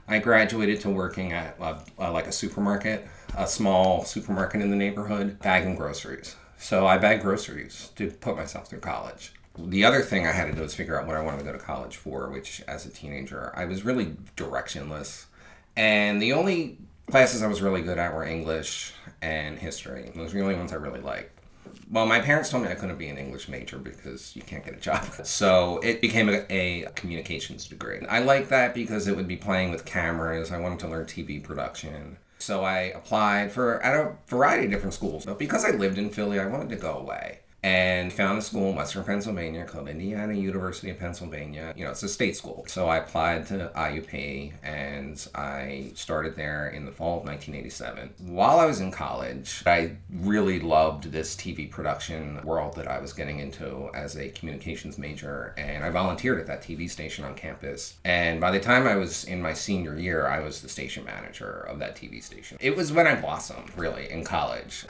I 0.06 0.18
graduated 0.18 0.80
to 0.80 0.90
working 0.90 1.32
at 1.32 1.56
uh, 1.60 1.78
uh, 1.98 2.12
like 2.12 2.26
a 2.26 2.32
supermarket, 2.32 3.06
a 3.36 3.46
small 3.46 4.04
supermarket 4.04 4.60
in 4.60 4.70
the 4.70 4.76
neighborhood, 4.76 5.38
bagging 5.40 5.76
groceries. 5.76 6.36
So 6.58 6.86
I 6.86 6.98
bagged 6.98 7.22
groceries 7.22 7.90
to 7.96 8.10
put 8.10 8.36
myself 8.36 8.68
through 8.68 8.80
college 8.80 9.32
the 9.58 9.84
other 9.84 10.02
thing 10.02 10.26
I 10.26 10.32
had 10.32 10.46
to 10.46 10.52
do 10.52 10.62
was 10.62 10.74
figure 10.74 10.98
out 10.98 11.06
what 11.06 11.16
I 11.16 11.22
wanted 11.22 11.38
to 11.38 11.44
go 11.44 11.52
to 11.52 11.58
college 11.58 11.96
for, 11.96 12.28
which 12.30 12.62
as 12.66 12.86
a 12.86 12.90
teenager, 12.90 13.52
I 13.54 13.64
was 13.64 13.84
really 13.84 14.16
directionless. 14.36 15.26
And 15.76 16.20
the 16.20 16.32
only 16.32 16.78
classes 17.10 17.42
I 17.42 17.46
was 17.46 17.62
really 17.62 17.82
good 17.82 17.98
at 17.98 18.14
were 18.14 18.24
English 18.24 18.92
and 19.22 19.58
history. 19.58 20.10
Those 20.14 20.32
were 20.32 20.40
the 20.40 20.44
only 20.44 20.56
ones 20.56 20.72
I 20.72 20.76
really 20.76 21.00
liked. 21.00 21.30
Well, 21.90 22.06
my 22.06 22.20
parents 22.20 22.50
told 22.50 22.64
me 22.64 22.70
I 22.70 22.74
couldn't 22.74 22.98
be 22.98 23.08
an 23.08 23.18
English 23.18 23.48
major 23.48 23.78
because 23.78 24.34
you 24.34 24.42
can't 24.42 24.64
get 24.64 24.74
a 24.74 24.80
job. 24.80 25.04
So 25.24 25.80
it 25.82 26.00
became 26.00 26.28
a, 26.28 26.44
a 26.50 26.90
communications 26.90 27.66
degree. 27.66 28.00
I 28.08 28.20
liked 28.20 28.50
that 28.50 28.74
because 28.74 29.06
it 29.06 29.16
would 29.16 29.28
be 29.28 29.36
playing 29.36 29.70
with 29.70 29.84
cameras. 29.84 30.50
I 30.50 30.58
wanted 30.58 30.78
to 30.80 30.88
learn 30.88 31.06
TV 31.06 31.42
production. 31.42 32.16
So 32.38 32.62
I 32.64 32.80
applied 32.94 33.52
for 33.52 33.82
at 33.82 33.94
a 33.94 34.12
variety 34.26 34.66
of 34.66 34.70
different 34.70 34.94
schools. 34.94 35.24
But 35.24 35.38
because 35.38 35.64
I 35.64 35.70
lived 35.70 35.98
in 35.98 36.10
Philly, 36.10 36.38
I 36.40 36.46
wanted 36.46 36.68
to 36.70 36.76
go 36.76 36.98
away. 36.98 37.40
And 37.64 38.12
found 38.12 38.36
a 38.36 38.42
school 38.42 38.68
in 38.68 38.76
Western 38.76 39.02
Pennsylvania 39.04 39.64
called 39.64 39.88
Indiana 39.88 40.34
University 40.34 40.90
of 40.90 40.98
Pennsylvania. 40.98 41.72
You 41.74 41.86
know, 41.86 41.92
it's 41.92 42.02
a 42.02 42.10
state 42.10 42.36
school. 42.36 42.66
So 42.68 42.88
I 42.88 42.98
applied 42.98 43.46
to 43.46 43.72
IUP 43.74 44.52
and 44.62 45.26
I 45.34 45.90
started 45.94 46.36
there 46.36 46.68
in 46.68 46.84
the 46.84 46.92
fall 46.92 47.20
of 47.20 47.24
1987. 47.24 48.34
While 48.34 48.60
I 48.60 48.66
was 48.66 48.80
in 48.80 48.90
college, 48.90 49.62
I 49.64 49.96
really 50.12 50.60
loved 50.60 51.04
this 51.04 51.34
TV 51.34 51.70
production 51.70 52.38
world 52.44 52.76
that 52.76 52.86
I 52.86 53.00
was 53.00 53.14
getting 53.14 53.38
into 53.38 53.88
as 53.94 54.18
a 54.18 54.28
communications 54.28 54.98
major, 54.98 55.54
and 55.56 55.82
I 55.82 55.88
volunteered 55.88 56.38
at 56.38 56.46
that 56.48 56.62
TV 56.62 56.90
station 56.90 57.24
on 57.24 57.34
campus. 57.34 57.96
And 58.04 58.42
by 58.42 58.50
the 58.50 58.60
time 58.60 58.86
I 58.86 58.96
was 58.96 59.24
in 59.24 59.40
my 59.40 59.54
senior 59.54 59.98
year, 59.98 60.26
I 60.26 60.40
was 60.40 60.60
the 60.60 60.68
station 60.68 61.06
manager 61.06 61.60
of 61.66 61.78
that 61.78 61.96
TV 61.96 62.22
station. 62.22 62.58
It 62.60 62.76
was 62.76 62.92
when 62.92 63.06
I 63.06 63.14
blossomed, 63.14 63.70
really, 63.78 64.10
in 64.10 64.22
college. 64.22 64.84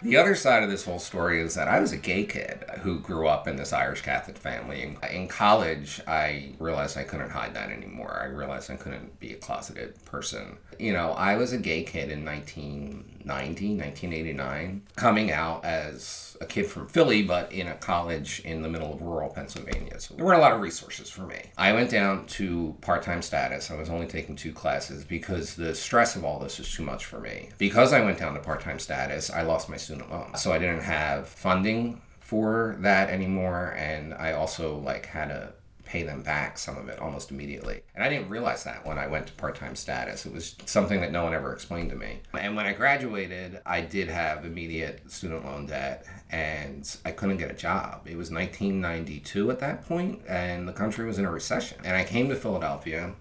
The 0.00 0.16
other 0.16 0.36
side 0.36 0.62
of 0.62 0.70
this 0.70 0.84
whole 0.84 1.00
story 1.00 1.40
is 1.40 1.54
that 1.54 1.66
I 1.66 1.80
was 1.80 1.90
a 1.90 1.96
gay 1.96 2.24
kid 2.24 2.64
who 2.82 3.00
grew 3.00 3.26
up 3.26 3.48
in 3.48 3.56
this 3.56 3.72
Irish 3.72 4.02
Catholic 4.02 4.38
family. 4.38 4.96
In 5.10 5.26
college, 5.26 6.00
I 6.06 6.52
realized 6.60 6.96
I 6.96 7.02
couldn't 7.02 7.30
hide 7.30 7.54
that 7.54 7.70
anymore. 7.70 8.16
I 8.22 8.26
realized 8.26 8.70
I 8.70 8.76
couldn't 8.76 9.18
be 9.18 9.32
a 9.32 9.36
closeted 9.36 10.04
person. 10.04 10.58
You 10.78 10.92
know, 10.92 11.10
I 11.12 11.36
was 11.36 11.52
a 11.52 11.58
gay 11.58 11.82
kid 11.82 12.12
in 12.12 12.24
1990, 12.24 13.76
1989, 13.76 14.82
coming 14.94 15.32
out 15.32 15.64
as 15.64 16.27
a 16.40 16.46
kid 16.46 16.66
from 16.66 16.88
Philly, 16.88 17.22
but 17.22 17.52
in 17.52 17.68
a 17.68 17.74
college 17.74 18.40
in 18.44 18.62
the 18.62 18.68
middle 18.68 18.92
of 18.92 19.02
rural 19.02 19.30
Pennsylvania. 19.30 19.98
So 20.00 20.14
there 20.14 20.24
weren't 20.24 20.38
a 20.38 20.42
lot 20.42 20.52
of 20.52 20.60
resources 20.60 21.10
for 21.10 21.22
me. 21.22 21.40
I 21.56 21.72
went 21.72 21.90
down 21.90 22.26
to 22.26 22.76
part 22.80 23.02
time 23.02 23.22
status. 23.22 23.70
I 23.70 23.76
was 23.76 23.90
only 23.90 24.06
taking 24.06 24.36
two 24.36 24.52
classes 24.52 25.04
because 25.04 25.54
the 25.54 25.74
stress 25.74 26.16
of 26.16 26.24
all 26.24 26.38
this 26.38 26.58
was 26.58 26.70
too 26.70 26.82
much 26.82 27.04
for 27.04 27.20
me. 27.20 27.50
Because 27.58 27.92
I 27.92 28.00
went 28.00 28.18
down 28.18 28.34
to 28.34 28.40
part 28.40 28.60
time 28.60 28.78
status, 28.78 29.30
I 29.30 29.42
lost 29.42 29.68
my 29.68 29.76
student 29.76 30.10
loan. 30.10 30.36
So 30.36 30.52
I 30.52 30.58
didn't 30.58 30.82
have 30.82 31.28
funding 31.28 32.00
for 32.20 32.76
that 32.80 33.08
anymore 33.08 33.74
and 33.78 34.12
I 34.12 34.32
also 34.32 34.76
like 34.80 35.06
had 35.06 35.28
to 35.28 35.54
pay 35.88 36.02
them 36.02 36.22
back 36.22 36.58
some 36.58 36.76
of 36.76 36.88
it 36.88 36.98
almost 36.98 37.30
immediately. 37.30 37.80
And 37.94 38.04
I 38.04 38.10
didn't 38.10 38.28
realize 38.28 38.62
that 38.64 38.84
when 38.86 38.98
I 38.98 39.06
went 39.06 39.26
to 39.28 39.32
part-time 39.32 39.74
status. 39.74 40.26
It 40.26 40.32
was 40.32 40.54
something 40.66 41.00
that 41.00 41.10
no 41.10 41.24
one 41.24 41.32
ever 41.32 41.52
explained 41.52 41.88
to 41.90 41.96
me. 41.96 42.20
And 42.38 42.54
when 42.54 42.66
I 42.66 42.74
graduated, 42.74 43.60
I 43.64 43.80
did 43.80 44.08
have 44.08 44.44
immediate 44.44 45.10
student 45.10 45.46
loan 45.46 45.66
debt 45.66 46.04
and 46.30 46.94
I 47.06 47.12
couldn't 47.12 47.38
get 47.38 47.50
a 47.50 47.54
job. 47.54 48.02
It 48.06 48.16
was 48.16 48.30
1992 48.30 49.50
at 49.50 49.60
that 49.60 49.86
point 49.86 50.20
and 50.28 50.68
the 50.68 50.74
country 50.74 51.06
was 51.06 51.18
in 51.18 51.24
a 51.24 51.30
recession. 51.30 51.78
And 51.84 51.96
I 51.96 52.04
came 52.04 52.28
to 52.28 52.36
Philadelphia 52.36 53.14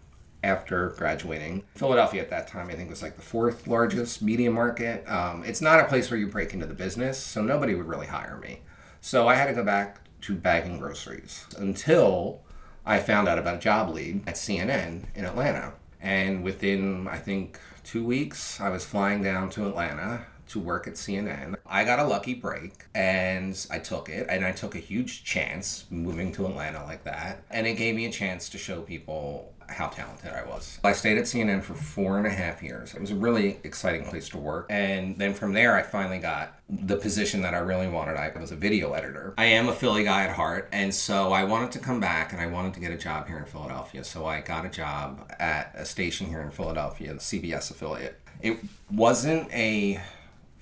after 0.44 0.90
graduating. 0.90 1.64
Philadelphia 1.76 2.22
at 2.22 2.30
that 2.30 2.48
time, 2.48 2.70
I 2.70 2.74
think, 2.74 2.90
was 2.90 3.02
like 3.02 3.16
the 3.16 3.22
fourth 3.22 3.66
largest 3.68 4.22
media 4.22 4.52
market. 4.52 5.10
Um, 5.10 5.44
it's 5.46 5.62
not 5.62 5.80
a 5.80 5.86
place 5.86 6.12
where 6.12 6.20
you 6.20 6.28
break 6.28 6.54
into 6.54 6.66
the 6.66 6.74
business, 6.74 7.18
so 7.18 7.42
nobody 7.42 7.76
would 7.76 7.88
really 7.88 8.08
hire 8.08 8.38
me. 8.38 8.60
So 9.02 9.28
I 9.28 9.36
had 9.36 9.48
to 9.48 9.54
go 9.54 9.64
back 9.64 10.02
to 10.22 10.36
bagging 10.36 10.80
groceries 10.80 11.46
until 11.58 12.42
I 12.88 13.00
found 13.00 13.28
out 13.28 13.38
about 13.38 13.56
a 13.56 13.60
job 13.60 13.94
lead 13.94 14.28
at 14.28 14.36
CNN 14.36 15.04
in 15.14 15.26
Atlanta. 15.26 15.74
And 16.02 16.42
within, 16.42 17.06
I 17.10 17.18
think, 17.18 17.60
two 17.84 18.06
weeks, 18.06 18.62
I 18.62 18.70
was 18.70 18.86
flying 18.86 19.22
down 19.22 19.50
to 19.52 19.68
Atlanta 19.68 20.26
to 20.48 20.60
work 20.60 20.88
at 20.88 20.94
CNN. 20.94 21.56
I 21.66 21.84
got 21.84 22.00
a 22.00 22.06
lucky 22.06 22.34
break 22.34 22.86
and 22.96 23.68
I 23.70 23.80
took 23.80 24.08
it 24.08 24.28
and 24.30 24.46
I 24.46 24.54
took 24.54 24.74
a 24.74 24.80
huge 24.80 25.26
chance 25.26 25.84
moving 25.90 26.32
to 26.34 26.46
Atlanta 26.46 26.82
like 26.86 27.04
that. 27.04 27.44
And 27.52 27.68
it 27.68 27.74
gave 27.74 27.94
me 27.94 28.06
a 28.06 28.12
chance 28.12 28.48
to 28.50 28.58
show 28.58 28.80
people 28.80 29.54
how 29.70 29.88
talented 29.88 30.32
I 30.32 30.44
was. 30.46 30.80
I 30.84 30.94
stayed 30.94 31.18
at 31.18 31.26
CNN 31.26 31.62
for 31.62 31.74
four 31.74 32.18
and 32.18 32.28
a 32.28 32.32
half 32.32 32.64
years. 32.64 32.94
It 32.94 33.02
was 33.02 33.12
a 33.12 33.16
really 33.16 33.60
exciting 33.64 34.06
place 34.06 34.30
to 34.30 34.38
work. 34.38 34.68
And 34.70 35.18
then 35.18 35.34
from 35.34 35.54
there, 35.54 35.76
I 35.76 35.84
finally 35.84 36.20
got 36.20 36.60
the 36.70 36.98
position 36.98 37.42
that 37.42 37.54
I 37.54 37.60
really 37.60 37.88
wanted. 37.88 38.18
I 38.18 38.32
was 38.40 38.52
a 38.52 38.56
video 38.56 38.94
editor. 38.94 39.34
I 39.38 39.46
am 39.46 39.70
a 39.70 39.74
Philly 39.74 40.04
guy 40.04 40.24
at 40.24 40.36
heart. 40.36 40.70
And 40.72 40.94
so 40.94 41.32
I 41.32 41.44
wanted 41.44 41.72
to 41.74 41.80
come 41.80 42.00
back 42.00 42.34
and 42.34 42.42
I 42.42 42.48
wanted 42.48 42.74
to 42.76 42.80
get 42.80 42.92
a 42.92 42.98
job 42.98 43.28
here 43.28 43.38
in 43.38 43.46
Philadelphia. 43.46 44.04
So 44.04 44.26
I 44.26 44.42
got 44.42 44.66
a 44.66 44.70
job 44.70 45.32
at 45.40 45.74
a 45.76 45.86
station 45.86 46.28
here 46.28 46.42
in 46.42 46.52
Philadelphia, 46.52 47.14
the 47.14 47.20
CBS 47.20 47.72
affiliate. 47.72 48.20
It 48.42 48.60
wasn't 48.92 49.52
a 49.52 50.00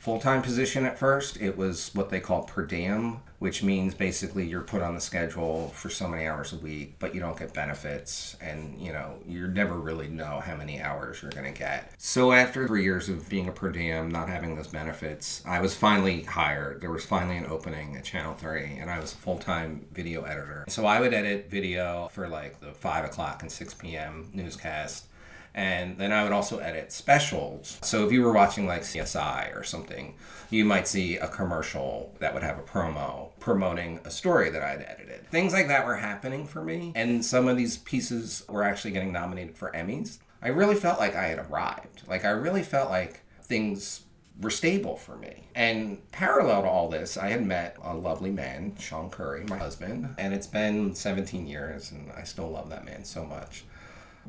full 0.05 0.19
time 0.19 0.43
position 0.43 0.85
at 0.85 0.99
first. 0.99 1.41
It 1.41 1.57
was 1.57 1.89
what 1.95 2.11
they 2.11 2.19
call 2.19 2.43
per 2.43 2.63
diem, 2.63 3.21
which 3.39 3.63
means 3.63 3.95
basically 3.95 4.45
you're 4.45 4.61
put 4.61 4.83
on 4.83 4.93
the 4.93 5.01
schedule 5.01 5.69
for 5.69 5.89
so 5.89 6.07
many 6.07 6.27
hours 6.27 6.53
a 6.53 6.57
week, 6.57 6.93
but 6.99 7.15
you 7.15 7.19
don't 7.19 7.35
get 7.35 7.55
benefits, 7.55 8.37
and 8.39 8.79
you 8.79 8.93
know 8.93 9.17
you 9.27 9.47
never 9.47 9.73
really 9.73 10.07
know 10.07 10.39
how 10.45 10.55
many 10.55 10.79
hours 10.79 11.23
you're 11.23 11.31
going 11.31 11.51
to 11.51 11.59
get. 11.59 11.91
So 11.97 12.31
after 12.31 12.67
three 12.67 12.83
years 12.83 13.09
of 13.09 13.27
being 13.27 13.47
a 13.47 13.51
per 13.51 13.71
diem, 13.71 14.11
not 14.11 14.29
having 14.29 14.55
those 14.55 14.67
benefits, 14.67 15.41
I 15.43 15.59
was 15.59 15.73
finally 15.73 16.21
hired. 16.21 16.81
There 16.81 16.91
was 16.91 17.03
finally 17.03 17.37
an 17.37 17.47
opening 17.47 17.95
at 17.97 18.03
Channel 18.03 18.35
Three, 18.35 18.77
and 18.79 18.91
I 18.91 18.99
was 18.99 19.11
a 19.11 19.17
full 19.17 19.39
time 19.39 19.87
video 19.91 20.21
editor. 20.21 20.65
So 20.67 20.85
I 20.85 20.99
would 20.99 21.15
edit 21.15 21.49
video 21.49 22.09
for 22.11 22.27
like 22.27 22.59
the 22.59 22.73
five 22.73 23.05
o'clock 23.05 23.41
and 23.41 23.51
six 23.51 23.73
p.m. 23.73 24.29
newscast 24.33 25.07
and 25.55 25.97
then 25.97 26.11
I 26.11 26.23
would 26.23 26.33
also 26.33 26.59
edit 26.59 26.91
specials. 26.91 27.79
So 27.81 28.05
if 28.05 28.11
you 28.11 28.21
were 28.21 28.33
watching 28.33 28.67
like 28.67 28.81
CSI 28.81 29.55
or 29.57 29.63
something, 29.63 30.15
you 30.49 30.65
might 30.65 30.87
see 30.87 31.15
a 31.15 31.29
commercial 31.29 32.13
that 32.19 32.33
would 32.33 32.43
have 32.43 32.59
a 32.59 32.61
promo 32.61 33.29
promoting 33.39 34.01
a 34.03 34.11
story 34.11 34.49
that 34.49 34.61
I'd 34.61 34.81
edited. 34.81 35.27
Things 35.31 35.53
like 35.53 35.69
that 35.69 35.85
were 35.85 35.95
happening 35.95 36.45
for 36.45 36.61
me, 36.61 36.91
and 36.93 37.23
some 37.25 37.47
of 37.47 37.55
these 37.55 37.77
pieces 37.77 38.43
were 38.49 38.63
actually 38.63 38.91
getting 38.91 39.13
nominated 39.13 39.57
for 39.57 39.71
Emmys. 39.71 40.17
I 40.41 40.49
really 40.49 40.75
felt 40.75 40.99
like 40.99 41.15
I 41.15 41.27
had 41.27 41.39
arrived. 41.39 42.03
Like 42.05 42.25
I 42.25 42.31
really 42.31 42.61
felt 42.61 42.89
like 42.89 43.21
things 43.41 44.01
were 44.41 44.49
stable 44.49 44.97
for 44.97 45.15
me. 45.15 45.47
And 45.55 46.11
parallel 46.11 46.63
to 46.63 46.67
all 46.67 46.89
this, 46.89 47.15
I 47.15 47.29
had 47.29 47.45
met 47.45 47.77
a 47.81 47.95
lovely 47.95 48.31
man, 48.31 48.75
Sean 48.77 49.09
Curry, 49.09 49.45
my 49.47 49.57
husband, 49.57 50.13
and 50.17 50.33
it's 50.33 50.47
been 50.47 50.93
17 50.93 51.47
years, 51.47 51.91
and 51.91 52.11
I 52.11 52.23
still 52.23 52.49
love 52.49 52.69
that 52.71 52.83
man 52.83 53.05
so 53.05 53.23
much 53.23 53.63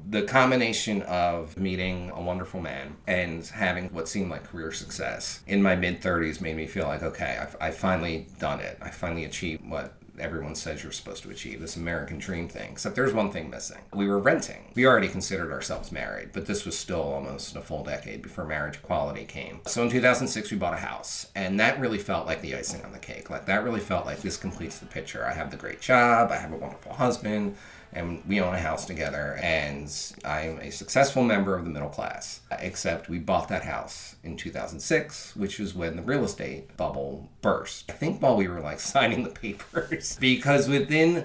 the 0.08 0.22
combination 0.22 1.02
of 1.02 1.56
meeting 1.58 2.10
a 2.10 2.20
wonderful 2.20 2.60
man 2.60 2.96
and 3.06 3.46
having 3.46 3.88
what 3.92 4.08
seemed 4.08 4.30
like 4.30 4.44
career 4.44 4.72
success 4.72 5.40
in 5.46 5.62
my 5.62 5.74
mid 5.74 6.00
30s 6.00 6.40
made 6.40 6.56
me 6.56 6.66
feel 6.66 6.86
like, 6.86 7.02
okay, 7.02 7.38
I've, 7.40 7.56
I've 7.60 7.76
finally 7.76 8.26
done 8.38 8.60
it. 8.60 8.78
I 8.80 8.90
finally 8.90 9.24
achieved 9.24 9.68
what 9.68 9.94
everyone 10.18 10.54
says 10.54 10.82
you're 10.82 10.92
supposed 10.92 11.22
to 11.22 11.30
achieve 11.30 11.60
this 11.60 11.76
American 11.76 12.18
dream 12.18 12.48
thing. 12.48 12.72
Except 12.72 12.94
there's 12.94 13.12
one 13.12 13.30
thing 13.30 13.50
missing. 13.50 13.78
We 13.92 14.06
were 14.06 14.18
renting. 14.18 14.72
We 14.74 14.86
already 14.86 15.08
considered 15.08 15.52
ourselves 15.52 15.92
married, 15.92 16.30
but 16.32 16.46
this 16.46 16.64
was 16.64 16.78
still 16.78 17.02
almost 17.02 17.56
a 17.56 17.60
full 17.60 17.84
decade 17.84 18.22
before 18.22 18.44
marriage 18.44 18.76
equality 18.76 19.24
came. 19.24 19.60
So 19.66 19.82
in 19.82 19.90
2006, 19.90 20.50
we 20.50 20.56
bought 20.56 20.74
a 20.74 20.78
house, 20.78 21.30
and 21.34 21.58
that 21.60 21.80
really 21.80 21.98
felt 21.98 22.26
like 22.26 22.40
the 22.42 22.54
icing 22.54 22.84
on 22.84 22.92
the 22.92 22.98
cake. 22.98 23.30
Like 23.30 23.46
that 23.46 23.64
really 23.64 23.80
felt 23.80 24.06
like 24.06 24.20
this 24.22 24.36
completes 24.36 24.78
the 24.78 24.86
picture. 24.86 25.24
I 25.24 25.32
have 25.32 25.50
the 25.50 25.56
great 25.56 25.80
job, 25.80 26.30
I 26.30 26.36
have 26.36 26.52
a 26.52 26.56
wonderful 26.56 26.94
husband 26.94 27.56
and 27.92 28.22
we 28.26 28.40
own 28.40 28.54
a 28.54 28.58
house 28.58 28.84
together 28.84 29.38
and 29.42 30.14
i'm 30.24 30.58
a 30.60 30.70
successful 30.70 31.22
member 31.22 31.56
of 31.56 31.64
the 31.64 31.70
middle 31.70 31.88
class 31.88 32.40
except 32.60 33.08
we 33.08 33.18
bought 33.18 33.48
that 33.48 33.62
house 33.64 34.16
in 34.22 34.36
2006 34.36 35.34
which 35.36 35.58
was 35.58 35.74
when 35.74 35.96
the 35.96 36.02
real 36.02 36.24
estate 36.24 36.76
bubble 36.76 37.28
burst. 37.42 37.90
I 37.90 37.92
think 37.92 38.20
while 38.20 38.36
we 38.36 38.48
were 38.48 38.60
like 38.60 38.80
signing 38.94 39.22
the 39.22 39.30
papers 39.30 40.16
because 40.20 40.68
within 40.68 41.24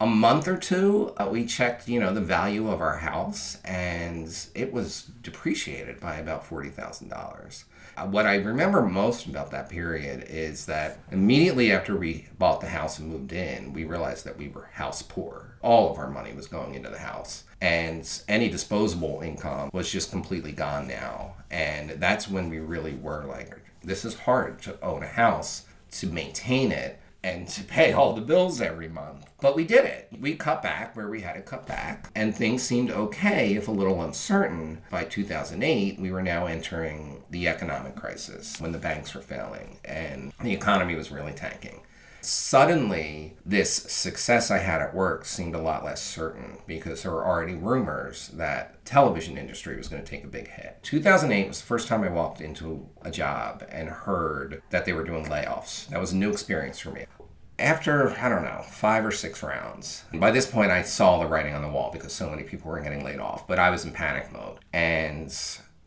a 0.00 0.06
month 0.06 0.48
or 0.48 0.56
two 0.56 1.14
uh, 1.16 1.28
we 1.30 1.46
checked 1.46 1.88
you 1.88 2.00
know 2.00 2.12
the 2.12 2.20
value 2.20 2.68
of 2.70 2.80
our 2.80 2.98
house 2.98 3.58
and 3.64 4.46
it 4.54 4.72
was 4.72 5.10
depreciated 5.22 6.00
by 6.00 6.16
about 6.16 6.48
$40000 6.48 7.12
uh, 7.12 7.50
Uh, 7.96 8.06
what 8.06 8.26
I 8.26 8.36
remember 8.36 8.82
most 8.82 9.26
about 9.26 9.50
that 9.50 9.68
period 9.68 10.24
is 10.28 10.66
that 10.66 10.98
immediately 11.10 11.72
after 11.72 11.96
we 11.96 12.26
bought 12.38 12.60
the 12.60 12.68
house 12.68 12.98
and 12.98 13.08
moved 13.08 13.32
in, 13.32 13.72
we 13.72 13.84
realized 13.84 14.24
that 14.24 14.38
we 14.38 14.48
were 14.48 14.70
house 14.72 15.02
poor. 15.02 15.56
All 15.60 15.90
of 15.90 15.98
our 15.98 16.10
money 16.10 16.32
was 16.32 16.46
going 16.46 16.74
into 16.74 16.88
the 16.88 16.98
house, 16.98 17.44
and 17.60 18.08
any 18.28 18.48
disposable 18.48 19.20
income 19.22 19.70
was 19.72 19.90
just 19.90 20.10
completely 20.10 20.52
gone 20.52 20.88
now. 20.88 21.34
And 21.50 21.90
that's 21.90 22.28
when 22.28 22.48
we 22.48 22.60
really 22.60 22.94
were 22.94 23.24
like, 23.24 23.60
this 23.82 24.04
is 24.04 24.20
hard 24.20 24.62
to 24.62 24.80
own 24.82 25.02
a 25.02 25.08
house, 25.08 25.66
to 25.92 26.06
maintain 26.06 26.72
it, 26.72 26.98
and 27.24 27.48
to 27.48 27.62
pay 27.64 27.92
all 27.92 28.12
the 28.14 28.20
bills 28.20 28.60
every 28.60 28.88
month. 28.88 29.26
But 29.40 29.56
we 29.56 29.64
did 29.64 29.84
it. 29.84 30.08
We 30.20 30.34
cut 30.34 30.62
back 30.62 30.96
where 30.96 31.08
we 31.08 31.20
had 31.20 31.34
to 31.34 31.42
cut 31.42 31.66
back, 31.66 32.10
and 32.14 32.34
things 32.34 32.62
seemed 32.62 32.90
okay, 32.90 33.54
if 33.54 33.68
a 33.68 33.72
little 33.72 34.02
uncertain. 34.02 34.82
By 34.90 35.04
2008, 35.04 35.98
we 35.98 36.10
were 36.10 36.22
now 36.22 36.46
entering 36.46 37.22
the 37.30 37.48
economic 37.48 37.96
crisis 37.96 38.60
when 38.60 38.72
the 38.72 38.78
banks 38.78 39.14
were 39.14 39.20
failing 39.20 39.78
and 39.84 40.32
the 40.42 40.52
economy 40.52 40.94
was 40.94 41.10
really 41.10 41.32
tanking 41.32 41.80
suddenly 42.24 43.36
this 43.44 43.72
success 43.72 44.50
I 44.50 44.58
had 44.58 44.80
at 44.80 44.94
work 44.94 45.24
seemed 45.24 45.54
a 45.54 45.60
lot 45.60 45.84
less 45.84 46.02
certain 46.02 46.58
because 46.66 47.02
there 47.02 47.12
were 47.12 47.26
already 47.26 47.54
rumors 47.54 48.28
that 48.28 48.84
television 48.84 49.36
industry 49.36 49.76
was 49.76 49.88
going 49.88 50.02
to 50.02 50.10
take 50.10 50.24
a 50.24 50.28
big 50.28 50.48
hit. 50.48 50.78
2008 50.82 51.48
was 51.48 51.60
the 51.60 51.66
first 51.66 51.88
time 51.88 52.02
I 52.02 52.08
walked 52.08 52.40
into 52.40 52.88
a 53.02 53.10
job 53.10 53.64
and 53.70 53.88
heard 53.88 54.62
that 54.70 54.84
they 54.84 54.92
were 54.92 55.04
doing 55.04 55.26
layoffs. 55.26 55.88
That 55.88 56.00
was 56.00 56.12
a 56.12 56.16
new 56.16 56.30
experience 56.30 56.78
for 56.78 56.90
me. 56.90 57.04
After, 57.58 58.10
I 58.10 58.28
don't 58.28 58.42
know, 58.42 58.62
five 58.68 59.04
or 59.04 59.12
six 59.12 59.42
rounds, 59.42 60.04
by 60.14 60.30
this 60.30 60.50
point 60.50 60.72
I 60.72 60.82
saw 60.82 61.18
the 61.18 61.28
writing 61.28 61.54
on 61.54 61.62
the 61.62 61.68
wall 61.68 61.90
because 61.92 62.12
so 62.12 62.28
many 62.28 62.42
people 62.42 62.70
were 62.70 62.80
getting 62.80 63.04
laid 63.04 63.20
off, 63.20 63.46
but 63.46 63.58
I 63.58 63.70
was 63.70 63.84
in 63.84 63.92
panic 63.92 64.32
mode. 64.32 64.58
And 64.72 65.32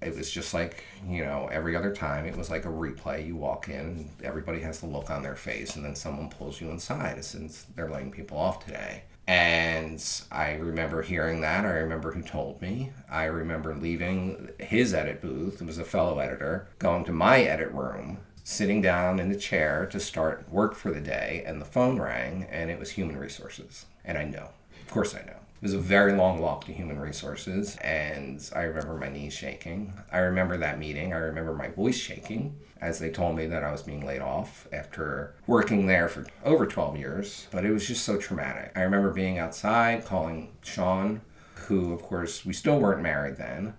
It 0.06 0.16
was 0.16 0.30
just 0.30 0.54
like, 0.54 0.84
you 1.08 1.24
know, 1.24 1.50
every 1.52 1.76
other 1.76 1.94
time, 1.94 2.26
it 2.26 2.38
was 2.38 2.50
like 2.50 2.66
a 2.66 2.70
replay. 2.70 3.26
You 3.26 3.36
walk 3.36 3.70
in, 3.70 4.10
everybody 4.24 4.60
has 4.62 4.80
the 4.80 4.88
look 4.88 5.10
on 5.10 5.24
their 5.24 5.36
face, 5.36 5.76
and 5.76 5.84
then 5.84 5.96
someone 5.96 6.30
pulls 6.30 6.62
you 6.62 6.70
inside 6.70 7.24
since 7.26 7.66
they're 7.76 7.90
laying 7.90 8.12
people 8.12 8.38
off 8.38 8.64
today. 8.66 9.04
And 9.28 10.04
I 10.32 10.54
remember 10.54 11.02
hearing 11.02 11.42
that. 11.42 11.66
I 11.66 11.70
remember 11.70 12.12
who 12.12 12.22
told 12.22 12.62
me. 12.62 12.92
I 13.10 13.24
remember 13.26 13.74
leaving 13.74 14.50
his 14.60 14.94
edit 14.94 15.22
booth, 15.22 15.62
it 15.62 15.66
was 15.66 15.80
a 15.80 15.84
fellow 15.84 16.20
editor, 16.20 16.68
going 16.78 17.06
to 17.06 17.12
my 17.12 17.42
edit 17.42 17.72
room, 17.72 18.20
sitting 18.44 18.82
down 18.82 19.20
in 19.20 19.30
the 19.30 19.36
chair 19.36 19.88
to 19.88 20.00
start 20.00 20.48
work 20.52 20.76
for 20.76 20.92
the 20.92 21.02
day, 21.02 21.44
and 21.48 21.60
the 21.60 21.66
phone 21.66 22.00
rang, 22.00 22.44
and 22.52 22.70
it 22.70 22.78
was 22.78 22.92
human 22.92 23.18
resources. 23.18 23.88
And 24.04 24.18
I 24.18 24.26
know. 24.26 24.50
Of 24.86 24.92
course 24.92 25.16
I 25.16 25.22
know. 25.22 25.40
It 25.66 25.70
was 25.70 25.74
a 25.74 25.80
very 25.80 26.14
long 26.14 26.38
walk 26.38 26.66
to 26.66 26.74
human 26.74 27.00
resources, 27.00 27.76
and 27.78 28.40
I 28.56 28.66
remember 28.66 28.98
my 28.98 29.10
knees 29.10 29.34
shaking. 29.34 29.96
I 30.12 30.20
remember 30.20 30.58
that 30.58 30.78
meeting. 30.78 31.12
I 31.12 31.18
remember 31.18 31.56
my 31.56 31.70
voice 31.70 31.98
shaking 31.98 32.56
as 32.80 33.00
they 33.00 33.10
told 33.10 33.36
me 33.36 33.48
that 33.48 33.64
I 33.64 33.72
was 33.72 33.82
being 33.82 34.06
laid 34.06 34.22
off 34.22 34.68
after 34.72 35.34
working 35.48 35.88
there 35.88 36.08
for 36.08 36.28
over 36.44 36.68
12 36.68 36.98
years. 36.98 37.48
But 37.50 37.66
it 37.66 37.72
was 37.72 37.88
just 37.88 38.06
so 38.06 38.20
traumatic. 38.20 38.74
I 38.76 38.82
remember 38.82 39.10
being 39.10 39.40
outside 39.40 40.06
calling 40.06 40.52
Sean, 40.62 41.22
who, 41.56 41.94
of 41.94 42.04
course, 42.04 42.46
we 42.46 42.54
still 42.54 42.78
weren't 42.78 43.02
married 43.02 43.38
then, 43.38 43.74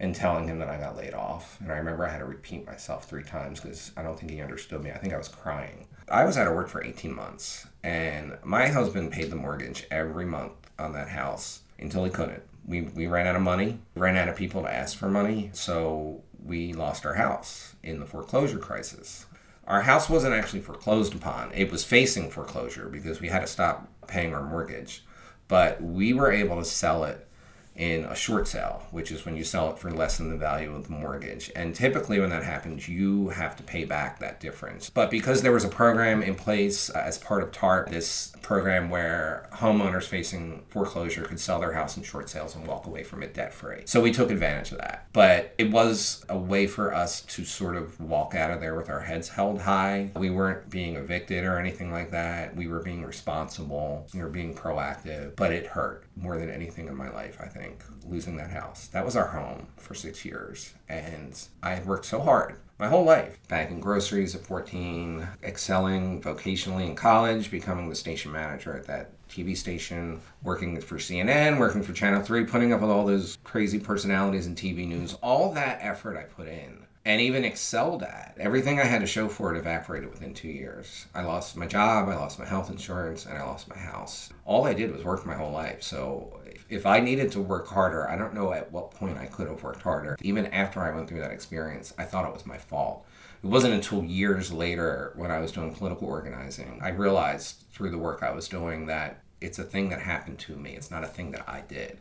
and 0.00 0.14
telling 0.14 0.48
him 0.48 0.58
that 0.60 0.70
I 0.70 0.78
got 0.78 0.96
laid 0.96 1.12
off. 1.12 1.60
And 1.60 1.70
I 1.70 1.76
remember 1.76 2.06
I 2.06 2.12
had 2.12 2.20
to 2.20 2.24
repeat 2.24 2.64
myself 2.64 3.10
three 3.10 3.24
times 3.24 3.60
because 3.60 3.92
I 3.94 4.02
don't 4.02 4.18
think 4.18 4.32
he 4.32 4.40
understood 4.40 4.82
me. 4.82 4.90
I 4.90 4.96
think 4.96 5.12
I 5.12 5.18
was 5.18 5.28
crying. 5.28 5.86
I 6.08 6.24
was 6.24 6.38
out 6.38 6.46
of 6.46 6.54
work 6.54 6.68
for 6.68 6.82
18 6.82 7.14
months, 7.14 7.66
and 7.82 8.38
my 8.42 8.68
husband 8.68 9.12
paid 9.12 9.28
the 9.28 9.36
mortgage 9.36 9.86
every 9.90 10.24
month 10.24 10.65
on 10.78 10.92
that 10.92 11.08
house 11.08 11.62
until 11.78 12.04
he 12.04 12.10
couldn't. 12.10 12.42
We, 12.66 12.82
we 12.82 13.06
ran 13.06 13.26
out 13.26 13.36
of 13.36 13.42
money, 13.42 13.78
ran 13.94 14.16
out 14.16 14.28
of 14.28 14.36
people 14.36 14.62
to 14.62 14.72
ask 14.72 14.96
for 14.96 15.08
money, 15.08 15.50
so 15.52 16.22
we 16.44 16.72
lost 16.72 17.06
our 17.06 17.14
house 17.14 17.74
in 17.82 18.00
the 18.00 18.06
foreclosure 18.06 18.58
crisis. 18.58 19.26
Our 19.66 19.82
house 19.82 20.08
wasn't 20.08 20.34
actually 20.34 20.60
foreclosed 20.60 21.14
upon, 21.14 21.52
it 21.52 21.70
was 21.72 21.84
facing 21.84 22.30
foreclosure 22.30 22.88
because 22.88 23.20
we 23.20 23.28
had 23.28 23.40
to 23.40 23.46
stop 23.46 23.88
paying 24.06 24.34
our 24.34 24.42
mortgage. 24.42 25.04
But 25.48 25.80
we 25.82 26.12
were 26.12 26.32
able 26.32 26.56
to 26.56 26.64
sell 26.64 27.04
it 27.04 27.25
in 27.76 28.04
a 28.04 28.14
short 28.14 28.48
sale, 28.48 28.82
which 28.90 29.10
is 29.12 29.24
when 29.24 29.36
you 29.36 29.44
sell 29.44 29.70
it 29.70 29.78
for 29.78 29.90
less 29.90 30.18
than 30.18 30.30
the 30.30 30.36
value 30.36 30.74
of 30.74 30.86
the 30.86 30.92
mortgage. 30.92 31.50
And 31.54 31.74
typically, 31.74 32.18
when 32.18 32.30
that 32.30 32.42
happens, 32.42 32.88
you 32.88 33.28
have 33.28 33.56
to 33.56 33.62
pay 33.62 33.84
back 33.84 34.18
that 34.20 34.40
difference. 34.40 34.90
But 34.90 35.10
because 35.10 35.42
there 35.42 35.52
was 35.52 35.64
a 35.64 35.68
program 35.68 36.22
in 36.22 36.34
place 36.34 36.90
uh, 36.90 37.02
as 37.04 37.18
part 37.18 37.42
of 37.42 37.52
TARP, 37.52 37.90
this 37.90 38.32
program 38.42 38.90
where 38.90 39.48
homeowners 39.52 40.04
facing 40.04 40.64
foreclosure 40.68 41.24
could 41.24 41.40
sell 41.40 41.60
their 41.60 41.72
house 41.72 41.96
in 41.96 42.02
short 42.02 42.30
sales 42.30 42.54
and 42.54 42.66
walk 42.66 42.86
away 42.86 43.02
from 43.02 43.22
it 43.22 43.34
debt 43.34 43.52
free. 43.52 43.82
So 43.84 44.00
we 44.00 44.12
took 44.12 44.30
advantage 44.30 44.72
of 44.72 44.78
that. 44.78 45.06
But 45.12 45.54
it 45.58 45.70
was 45.70 46.24
a 46.28 46.38
way 46.38 46.66
for 46.66 46.94
us 46.94 47.22
to 47.22 47.44
sort 47.44 47.76
of 47.76 48.00
walk 48.00 48.34
out 48.34 48.50
of 48.50 48.60
there 48.60 48.74
with 48.74 48.88
our 48.88 49.00
heads 49.00 49.28
held 49.28 49.60
high. 49.60 50.10
We 50.16 50.30
weren't 50.30 50.70
being 50.70 50.96
evicted 50.96 51.44
or 51.44 51.58
anything 51.58 51.90
like 51.90 52.10
that. 52.12 52.54
We 52.54 52.68
were 52.68 52.80
being 52.80 53.04
responsible, 53.04 54.06
we 54.14 54.20
were 54.20 54.28
being 54.28 54.54
proactive, 54.54 55.36
but 55.36 55.52
it 55.52 55.66
hurt 55.66 56.04
more 56.16 56.38
than 56.38 56.50
anything 56.50 56.88
in 56.88 56.96
my 56.96 57.10
life, 57.10 57.38
I 57.40 57.46
think, 57.66 57.84
losing 58.06 58.36
that 58.36 58.50
house. 58.50 58.88
That 58.88 59.04
was 59.04 59.16
our 59.16 59.26
home 59.26 59.66
for 59.76 59.94
six 59.94 60.24
years. 60.24 60.74
And 60.88 61.38
I 61.62 61.70
had 61.74 61.86
worked 61.86 62.06
so 62.06 62.20
hard 62.20 62.56
my 62.78 62.88
whole 62.88 63.04
life. 63.04 63.38
Bagging 63.48 63.80
groceries 63.80 64.34
at 64.34 64.44
14, 64.44 65.26
excelling 65.42 66.20
vocationally 66.20 66.86
in 66.86 66.94
college, 66.94 67.50
becoming 67.50 67.88
the 67.88 67.94
station 67.94 68.32
manager 68.32 68.76
at 68.76 68.86
that 68.86 69.10
TV 69.28 69.56
station, 69.56 70.20
working 70.42 70.80
for 70.80 70.96
CNN, 70.96 71.58
working 71.58 71.82
for 71.82 71.92
Channel 71.92 72.22
3, 72.22 72.44
putting 72.44 72.72
up 72.72 72.80
with 72.80 72.90
all 72.90 73.06
those 73.06 73.38
crazy 73.44 73.78
personalities 73.78 74.46
in 74.46 74.54
TV 74.54 74.86
news. 74.86 75.14
All 75.22 75.52
that 75.54 75.78
effort 75.80 76.16
I 76.16 76.22
put 76.22 76.48
in 76.48 76.86
and 77.06 77.20
even 77.20 77.44
excelled 77.44 78.02
at. 78.02 78.34
Everything 78.36 78.80
I 78.80 78.84
had 78.84 79.00
to 79.00 79.06
show 79.06 79.28
for 79.28 79.54
it 79.54 79.58
evaporated 79.58 80.10
within 80.10 80.34
two 80.34 80.48
years. 80.48 81.06
I 81.14 81.22
lost 81.22 81.56
my 81.56 81.66
job, 81.66 82.08
I 82.08 82.16
lost 82.16 82.40
my 82.40 82.44
health 82.44 82.68
insurance, 82.68 83.26
and 83.26 83.38
I 83.38 83.44
lost 83.44 83.68
my 83.68 83.78
house. 83.78 84.30
All 84.44 84.66
I 84.66 84.74
did 84.74 84.92
was 84.92 85.04
work 85.04 85.24
my 85.24 85.36
whole 85.36 85.52
life. 85.52 85.84
So 85.84 86.35
if 86.68 86.86
I 86.86 87.00
needed 87.00 87.32
to 87.32 87.40
work 87.40 87.68
harder, 87.68 88.08
I 88.08 88.16
don't 88.16 88.34
know 88.34 88.52
at 88.52 88.72
what 88.72 88.90
point 88.90 89.18
I 89.18 89.26
could 89.26 89.48
have 89.48 89.62
worked 89.62 89.82
harder. 89.82 90.16
Even 90.20 90.46
after 90.46 90.80
I 90.80 90.94
went 90.94 91.08
through 91.08 91.20
that 91.20 91.30
experience, 91.30 91.92
I 91.98 92.04
thought 92.04 92.26
it 92.26 92.34
was 92.34 92.46
my 92.46 92.58
fault. 92.58 93.04
It 93.42 93.46
wasn't 93.46 93.74
until 93.74 94.02
years 94.02 94.52
later 94.52 95.12
when 95.16 95.30
I 95.30 95.38
was 95.38 95.52
doing 95.52 95.74
political 95.74 96.08
organizing, 96.08 96.80
I 96.82 96.88
realized 96.90 97.64
through 97.70 97.90
the 97.90 97.98
work 97.98 98.22
I 98.22 98.30
was 98.30 98.48
doing 98.48 98.86
that 98.86 99.22
it's 99.40 99.58
a 99.58 99.64
thing 99.64 99.90
that 99.90 100.00
happened 100.00 100.38
to 100.40 100.56
me. 100.56 100.76
It's 100.76 100.90
not 100.90 101.04
a 101.04 101.08
thing 101.08 101.30
that 101.32 101.48
I 101.48 101.60
did. 101.60 101.98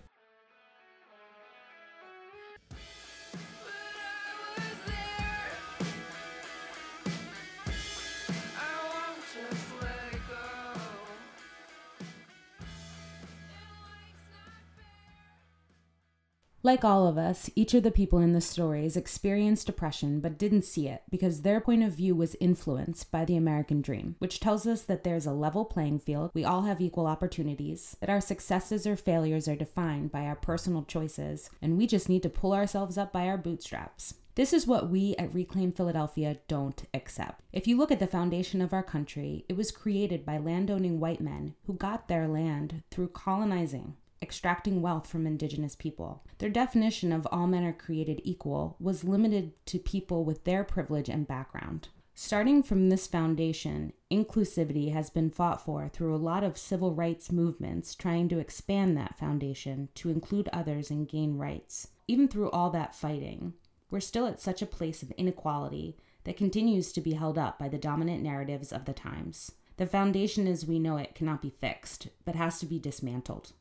Like 16.65 16.84
all 16.84 17.06
of 17.06 17.15
us, 17.15 17.47
each 17.56 17.75
of 17.75 17.84
the 17.84 17.91
people 17.91 18.17
in 18.17 18.34
the 18.34 18.41
stories 18.41 18.97
experienced 18.97 19.67
depression 19.67 20.19
but 20.19 20.39
didn't 20.39 20.63
see 20.63 20.88
it 20.88 21.04
because 21.12 21.43
their 21.43 21.62
point 21.62 21.84
of 21.84 21.93
view 21.93 22.15
was 22.15 22.36
influenced 22.39 23.12
by 23.12 23.23
the 23.23 23.38
American 23.38 23.84
dream, 23.84 24.15
which 24.17 24.39
tells 24.39 24.65
us 24.65 24.82
that 24.82 25.04
there's 25.04 25.28
a 25.28 25.32
level 25.32 25.63
playing 25.63 25.99
field, 25.99 26.32
we 26.34 26.43
all 26.43 26.63
have 26.63 26.82
equal 26.82 27.06
opportunities, 27.06 27.95
that 27.99 28.10
our 28.10 28.19
successes 28.19 28.88
or 28.88 28.95
failures 28.95 29.47
are 29.47 29.56
defined 29.56 30.12
by 30.12 30.21
our 30.21 30.36
personal 30.36 30.82
choices, 30.82 31.51
and 31.62 31.78
we 31.78 31.86
just 31.86 32.10
need 32.10 32.23
to 32.23 32.30
pull 32.30 32.51
ourselves 32.51 32.97
up 32.97 33.13
by 33.13 33.28
our 33.28 33.38
bootstraps. 33.38 34.15
This 34.34 34.51
is 34.51 34.65
what 34.65 34.89
we 34.89 35.15
at 35.17 35.36
Reclaim 35.36 35.71
Philadelphia 35.71 36.38
don't 36.47 36.84
accept. 36.95 37.43
If 37.54 37.67
you 37.67 37.78
look 37.78 37.91
at 37.91 37.99
the 37.99 38.08
foundation 38.08 38.60
of 38.60 38.73
our 38.73 38.82
country, 38.82 39.45
it 39.47 39.56
was 39.56 39.69
created 39.69 40.25
by 40.25 40.39
landowning 40.39 40.99
white 40.99 41.21
men 41.21 41.54
who 41.67 41.75
got 41.75 42.08
their 42.08 42.28
land 42.28 42.82
through 42.89 43.10
colonizing 43.10 43.97
extracting 44.25 44.81
wealth 44.81 45.05
from 45.05 45.27
indigenous 45.27 45.75
people. 45.75 46.23
Their 46.39 46.49
definition 46.49 47.11
of 47.11 47.27
all 47.31 47.45
men 47.45 47.63
are 47.63 47.71
created 47.71 48.21
equal 48.23 48.75
was 48.79 49.03
limited 49.03 49.53
to 49.67 49.77
people 49.77 50.25
with 50.25 50.45
their 50.45 50.63
privilege 50.63 51.09
and 51.09 51.27
background. 51.27 51.89
Starting 52.15 52.63
from 52.63 52.89
this 52.89 53.05
foundation, 53.05 53.93
inclusivity 54.11 54.91
has 54.91 55.11
been 55.11 55.29
fought 55.29 55.63
for 55.63 55.88
through 55.89 56.15
a 56.15 56.17
lot 56.17 56.43
of 56.43 56.57
civil 56.57 56.95
rights 56.95 57.31
movements 57.31 57.93
trying 57.93 58.27
to 58.27 58.39
expand 58.39 58.97
that 58.97 59.19
foundation 59.19 59.89
to 59.93 60.09
include 60.09 60.49
others 60.51 60.89
and 60.89 61.07
gain 61.07 61.38
rights. 61.38 61.89
Even 62.07 62.27
through 62.27 62.49
all 62.49 62.71
that 62.71 62.95
fighting, 62.95 63.53
we're 63.91 63.99
still 63.99 64.25
at 64.25 64.41
such 64.41 64.63
a 64.63 64.65
place 64.65 65.03
of 65.03 65.11
inequality 65.11 65.97
that 66.23 66.38
continues 66.38 66.91
to 66.91 67.01
be 67.01 67.13
held 67.13 67.38
up 67.38 67.59
by 67.59 67.69
the 67.69 67.77
dominant 67.77 68.23
narratives 68.23 68.71
of 68.71 68.85
the 68.85 68.93
times. 68.93 69.51
The 69.77 69.85
foundation 69.85 70.47
as 70.47 70.65
we 70.65 70.79
know 70.79 70.95
it 70.95 71.15
cannot 71.15 71.41
be 71.41 71.49
fixed, 71.49 72.07
but 72.23 72.35
has 72.35 72.59
to 72.59 72.65
be 72.65 72.79
dismantled. 72.79 73.51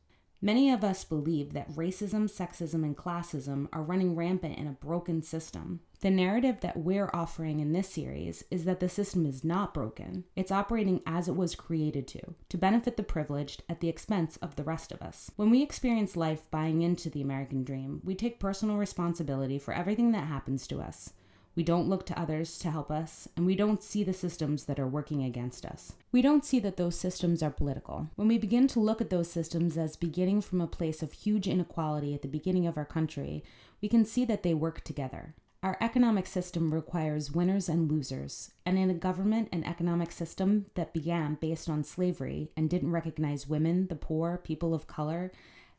Many 0.42 0.70
of 0.70 0.84
us 0.84 1.04
believe 1.04 1.54
that 1.54 1.72
racism, 1.72 2.24
sexism, 2.24 2.84
and 2.84 2.96
classism 2.96 3.68
are 3.72 3.82
running 3.82 4.14
rampant 4.14 4.58
in 4.58 4.66
a 4.66 4.72
broken 4.72 5.22
system. 5.22 5.80
The 6.00 6.10
narrative 6.10 6.60
that 6.60 6.76
we're 6.76 7.08
offering 7.14 7.60
in 7.60 7.72
this 7.72 7.88
series 7.88 8.44
is 8.50 8.66
that 8.66 8.78
the 8.78 8.90
system 8.90 9.24
is 9.24 9.42
not 9.42 9.72
broken. 9.72 10.24
It's 10.36 10.52
operating 10.52 11.00
as 11.06 11.28
it 11.28 11.36
was 11.36 11.54
created 11.54 12.06
to, 12.08 12.34
to 12.50 12.58
benefit 12.58 12.98
the 12.98 13.02
privileged 13.02 13.62
at 13.70 13.80
the 13.80 13.88
expense 13.88 14.36
of 14.42 14.56
the 14.56 14.64
rest 14.64 14.92
of 14.92 15.00
us. 15.00 15.30
When 15.36 15.48
we 15.48 15.62
experience 15.62 16.14
life 16.14 16.50
buying 16.50 16.82
into 16.82 17.08
the 17.08 17.22
American 17.22 17.64
dream, 17.64 18.02
we 18.04 18.14
take 18.14 18.38
personal 18.38 18.76
responsibility 18.76 19.58
for 19.58 19.72
everything 19.72 20.12
that 20.12 20.26
happens 20.26 20.66
to 20.66 20.80
us. 20.80 21.14
We 21.56 21.62
don't 21.62 21.88
look 21.88 22.04
to 22.06 22.18
others 22.18 22.58
to 22.58 22.70
help 22.70 22.90
us, 22.90 23.28
and 23.36 23.46
we 23.46 23.54
don't 23.54 23.82
see 23.82 24.02
the 24.02 24.12
systems 24.12 24.64
that 24.64 24.80
are 24.80 24.88
working 24.88 25.22
against 25.22 25.64
us. 25.64 25.92
We 26.10 26.20
don't 26.20 26.44
see 26.44 26.58
that 26.60 26.76
those 26.76 26.98
systems 26.98 27.42
are 27.42 27.50
political. 27.50 28.08
When 28.16 28.26
we 28.26 28.38
begin 28.38 28.66
to 28.68 28.80
look 28.80 29.00
at 29.00 29.10
those 29.10 29.30
systems 29.30 29.76
as 29.76 29.94
beginning 29.94 30.40
from 30.40 30.60
a 30.60 30.66
place 30.66 31.02
of 31.02 31.12
huge 31.12 31.46
inequality 31.46 32.12
at 32.12 32.22
the 32.22 32.28
beginning 32.28 32.66
of 32.66 32.76
our 32.76 32.84
country, 32.84 33.44
we 33.80 33.88
can 33.88 34.04
see 34.04 34.24
that 34.24 34.42
they 34.42 34.52
work 34.52 34.82
together. 34.82 35.34
Our 35.62 35.78
economic 35.80 36.26
system 36.26 36.74
requires 36.74 37.30
winners 37.30 37.68
and 37.68 37.90
losers, 37.90 38.50
and 38.66 38.76
in 38.76 38.90
a 38.90 38.94
government 38.94 39.48
and 39.52 39.66
economic 39.66 40.10
system 40.10 40.66
that 40.74 40.92
began 40.92 41.38
based 41.40 41.70
on 41.70 41.84
slavery 41.84 42.50
and 42.56 42.68
didn't 42.68 42.90
recognize 42.90 43.48
women, 43.48 43.86
the 43.86 43.94
poor, 43.94 44.38
people 44.42 44.74
of 44.74 44.86
color, 44.86 45.32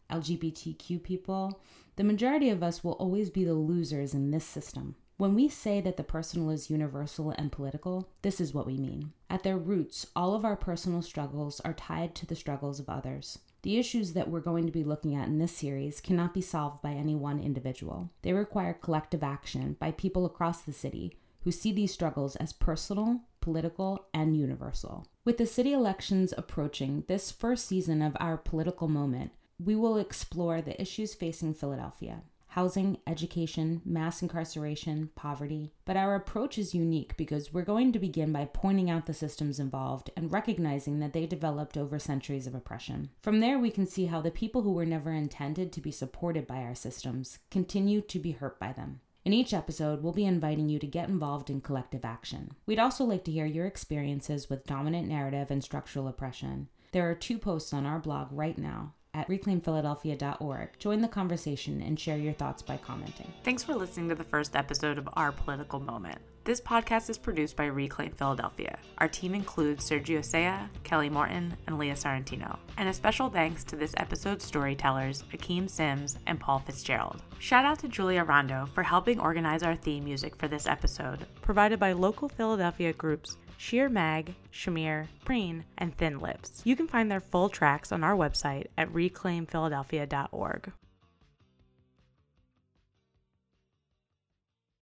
LGBTQ 0.10 1.04
people, 1.04 1.62
the 1.98 2.04
majority 2.04 2.50
of 2.50 2.64
us 2.64 2.84
will 2.84 2.94
always 2.94 3.30
be 3.30 3.44
the 3.44 3.54
losers 3.54 4.14
in 4.14 4.32
this 4.32 4.46
system. 4.46 4.96
When 5.18 5.34
we 5.34 5.48
say 5.48 5.80
that 5.80 5.96
the 5.96 6.04
personal 6.04 6.50
is 6.50 6.70
universal 6.70 7.30
and 7.32 7.50
political, 7.50 8.10
this 8.22 8.42
is 8.42 8.54
what 8.54 8.66
we 8.66 8.78
mean. 8.78 9.14
At 9.30 9.44
their 9.44 9.58
roots, 9.58 10.08
all 10.14 10.36
of 10.36 10.44
our 10.44 10.58
personal 10.58 11.02
struggles 11.02 11.62
are 11.62 11.74
tied 11.74 12.16
to 12.16 12.26
the 12.26 12.36
struggles 12.36 12.82
of 12.82 12.90
others. 12.90 13.40
The 13.62 13.78
issues 13.78 14.12
that 14.12 14.30
we're 14.30 14.42
going 14.42 14.66
to 14.66 14.74
be 14.74 14.84
looking 14.84 15.16
at 15.16 15.30
in 15.30 15.40
this 15.40 15.56
series 15.56 16.02
cannot 16.02 16.34
be 16.34 16.42
solved 16.42 16.82
by 16.82 16.92
any 16.92 17.16
one 17.16 17.40
individual. 17.40 18.10
They 18.24 18.34
require 18.34 18.74
collective 18.74 19.24
action 19.24 19.78
by 19.80 19.92
people 19.92 20.26
across 20.26 20.62
the 20.62 20.74
city 20.74 21.18
who 21.44 21.52
see 21.52 21.72
these 21.72 21.94
struggles 21.94 22.36
as 22.36 22.52
personal, 22.52 23.22
political, 23.40 24.08
and 24.14 24.36
universal. 24.36 25.08
With 25.24 25.38
the 25.38 25.46
city 25.46 25.72
elections 25.72 26.34
approaching, 26.38 27.06
this 27.08 27.32
first 27.32 27.68
season 27.68 28.02
of 28.02 28.18
our 28.20 28.36
political 28.36 28.90
moment, 28.90 29.32
we 29.64 29.78
will 29.78 29.98
explore 29.98 30.62
the 30.62 30.80
issues 30.82 31.14
facing 31.14 31.54
Philadelphia 31.54 32.24
housing, 32.56 32.98
education, 33.06 33.82
mass 33.84 34.22
incarceration, 34.22 35.10
poverty. 35.14 35.74
But 35.84 35.98
our 35.98 36.16
approach 36.16 36.58
is 36.58 36.74
unique 36.74 37.18
because 37.18 37.52
we're 37.52 37.64
going 37.64 37.92
to 37.92 38.00
begin 38.00 38.32
by 38.32 38.46
pointing 38.46 38.90
out 38.90 39.08
the 39.08 39.14
systems 39.14 39.60
involved 39.60 40.10
and 40.16 40.32
recognizing 40.32 41.00
that 41.00 41.12
they 41.12 41.26
developed 41.26 41.76
over 41.76 42.00
centuries 42.00 42.48
of 42.48 42.56
oppression. 42.56 43.10
From 43.22 43.42
there, 43.42 43.60
we 43.60 43.72
can 43.72 43.86
see 43.86 44.06
how 44.06 44.22
the 44.22 44.32
people 44.32 44.62
who 44.62 44.72
were 44.72 44.86
never 44.86 45.12
intended 45.12 45.74
to 45.74 45.82
be 45.82 45.92
supported 45.92 46.48
by 46.48 46.60
our 46.60 46.76
systems 46.76 47.40
continue 47.52 48.00
to 48.00 48.20
be 48.20 48.32
hurt 48.32 48.58
by 48.58 48.72
them. 48.72 49.02
In 49.26 49.34
each 49.34 49.54
episode, 49.54 50.02
we'll 50.02 50.14
be 50.14 50.24
inviting 50.24 50.70
you 50.70 50.80
to 50.80 50.88
get 50.88 51.10
involved 51.10 51.50
in 51.50 51.60
collective 51.60 52.06
action. 52.06 52.54
We'd 52.66 52.80
also 52.80 53.04
like 53.04 53.26
to 53.26 53.34
hear 53.34 53.46
your 53.46 53.66
experiences 53.66 54.50
with 54.50 54.66
dominant 54.66 55.10
narrative 55.10 55.52
and 55.52 55.62
structural 55.62 56.08
oppression. 56.08 56.70
There 56.94 57.10
are 57.10 57.16
two 57.16 57.38
posts 57.38 57.74
on 57.74 57.86
our 57.86 58.00
blog 58.00 58.30
right 58.32 58.58
now 58.58 58.94
at 59.16 59.28
reclaimphiladelphia.org. 59.30 60.70
Join 60.78 61.02
the 61.02 61.08
conversation 61.08 61.82
and 61.82 62.00
share 62.00 62.18
your 62.18 62.34
thoughts 62.34 62.62
by 62.62 62.78
commenting. 62.78 63.32
Thanks 63.44 63.64
for 63.64 63.74
listening 63.74 64.10
to 64.10 64.16
the 64.16 64.24
first 64.24 64.56
episode 64.56 64.98
of 64.98 65.10
Our 65.14 65.32
Political 65.32 65.80
Moment. 65.80 66.20
This 66.44 66.62
podcast 66.62 67.10
is 67.10 67.18
produced 67.18 67.56
by 67.56 67.66
Reclaim 67.66 68.12
Philadelphia. 68.12 68.78
Our 69.00 69.08
team 69.08 69.34
includes 69.34 69.90
Sergio 69.90 70.24
Sea, 70.24 70.70
Kelly 70.84 71.10
Morton, 71.10 71.58
and 71.66 71.80
Leah 71.80 71.96
Sorrentino. 71.96 72.60
And 72.78 72.88
a 72.88 72.94
special 72.94 73.32
thanks 73.32 73.64
to 73.64 73.76
this 73.76 73.96
episode's 73.98 74.46
storytellers, 74.46 75.24
Akeem 75.34 75.68
Sims 75.68 76.20
and 76.28 76.40
Paul 76.40 76.60
Fitzgerald. 76.60 77.24
Shout 77.40 77.66
out 77.66 77.80
to 77.80 77.88
Julia 77.88 78.24
Rondo 78.24 78.68
for 78.76 78.84
helping 78.84 79.20
organize 79.20 79.64
our 79.64 79.76
theme 79.76 80.04
music 80.04 80.36
for 80.36 80.48
this 80.48 80.68
episode, 80.68 81.26
provided 81.42 81.80
by 81.80 81.94
local 81.94 82.30
Philadelphia 82.30 82.94
groups 82.94 83.38
Sheer 83.58 83.90
Mag, 83.90 84.36
Shamir, 84.52 85.08
Preen, 85.24 85.66
and 85.78 85.96
Thin 85.96 86.20
Lips. 86.20 86.62
You 86.64 86.76
can 86.76 86.88
find 86.88 87.10
their 87.10 87.20
full 87.20 87.50
tracks 87.50 87.92
on 87.92 88.04
our 88.04 88.16
website 88.16 88.68
at 88.78 88.92
reclaimphiladelphia.org. 88.92 90.72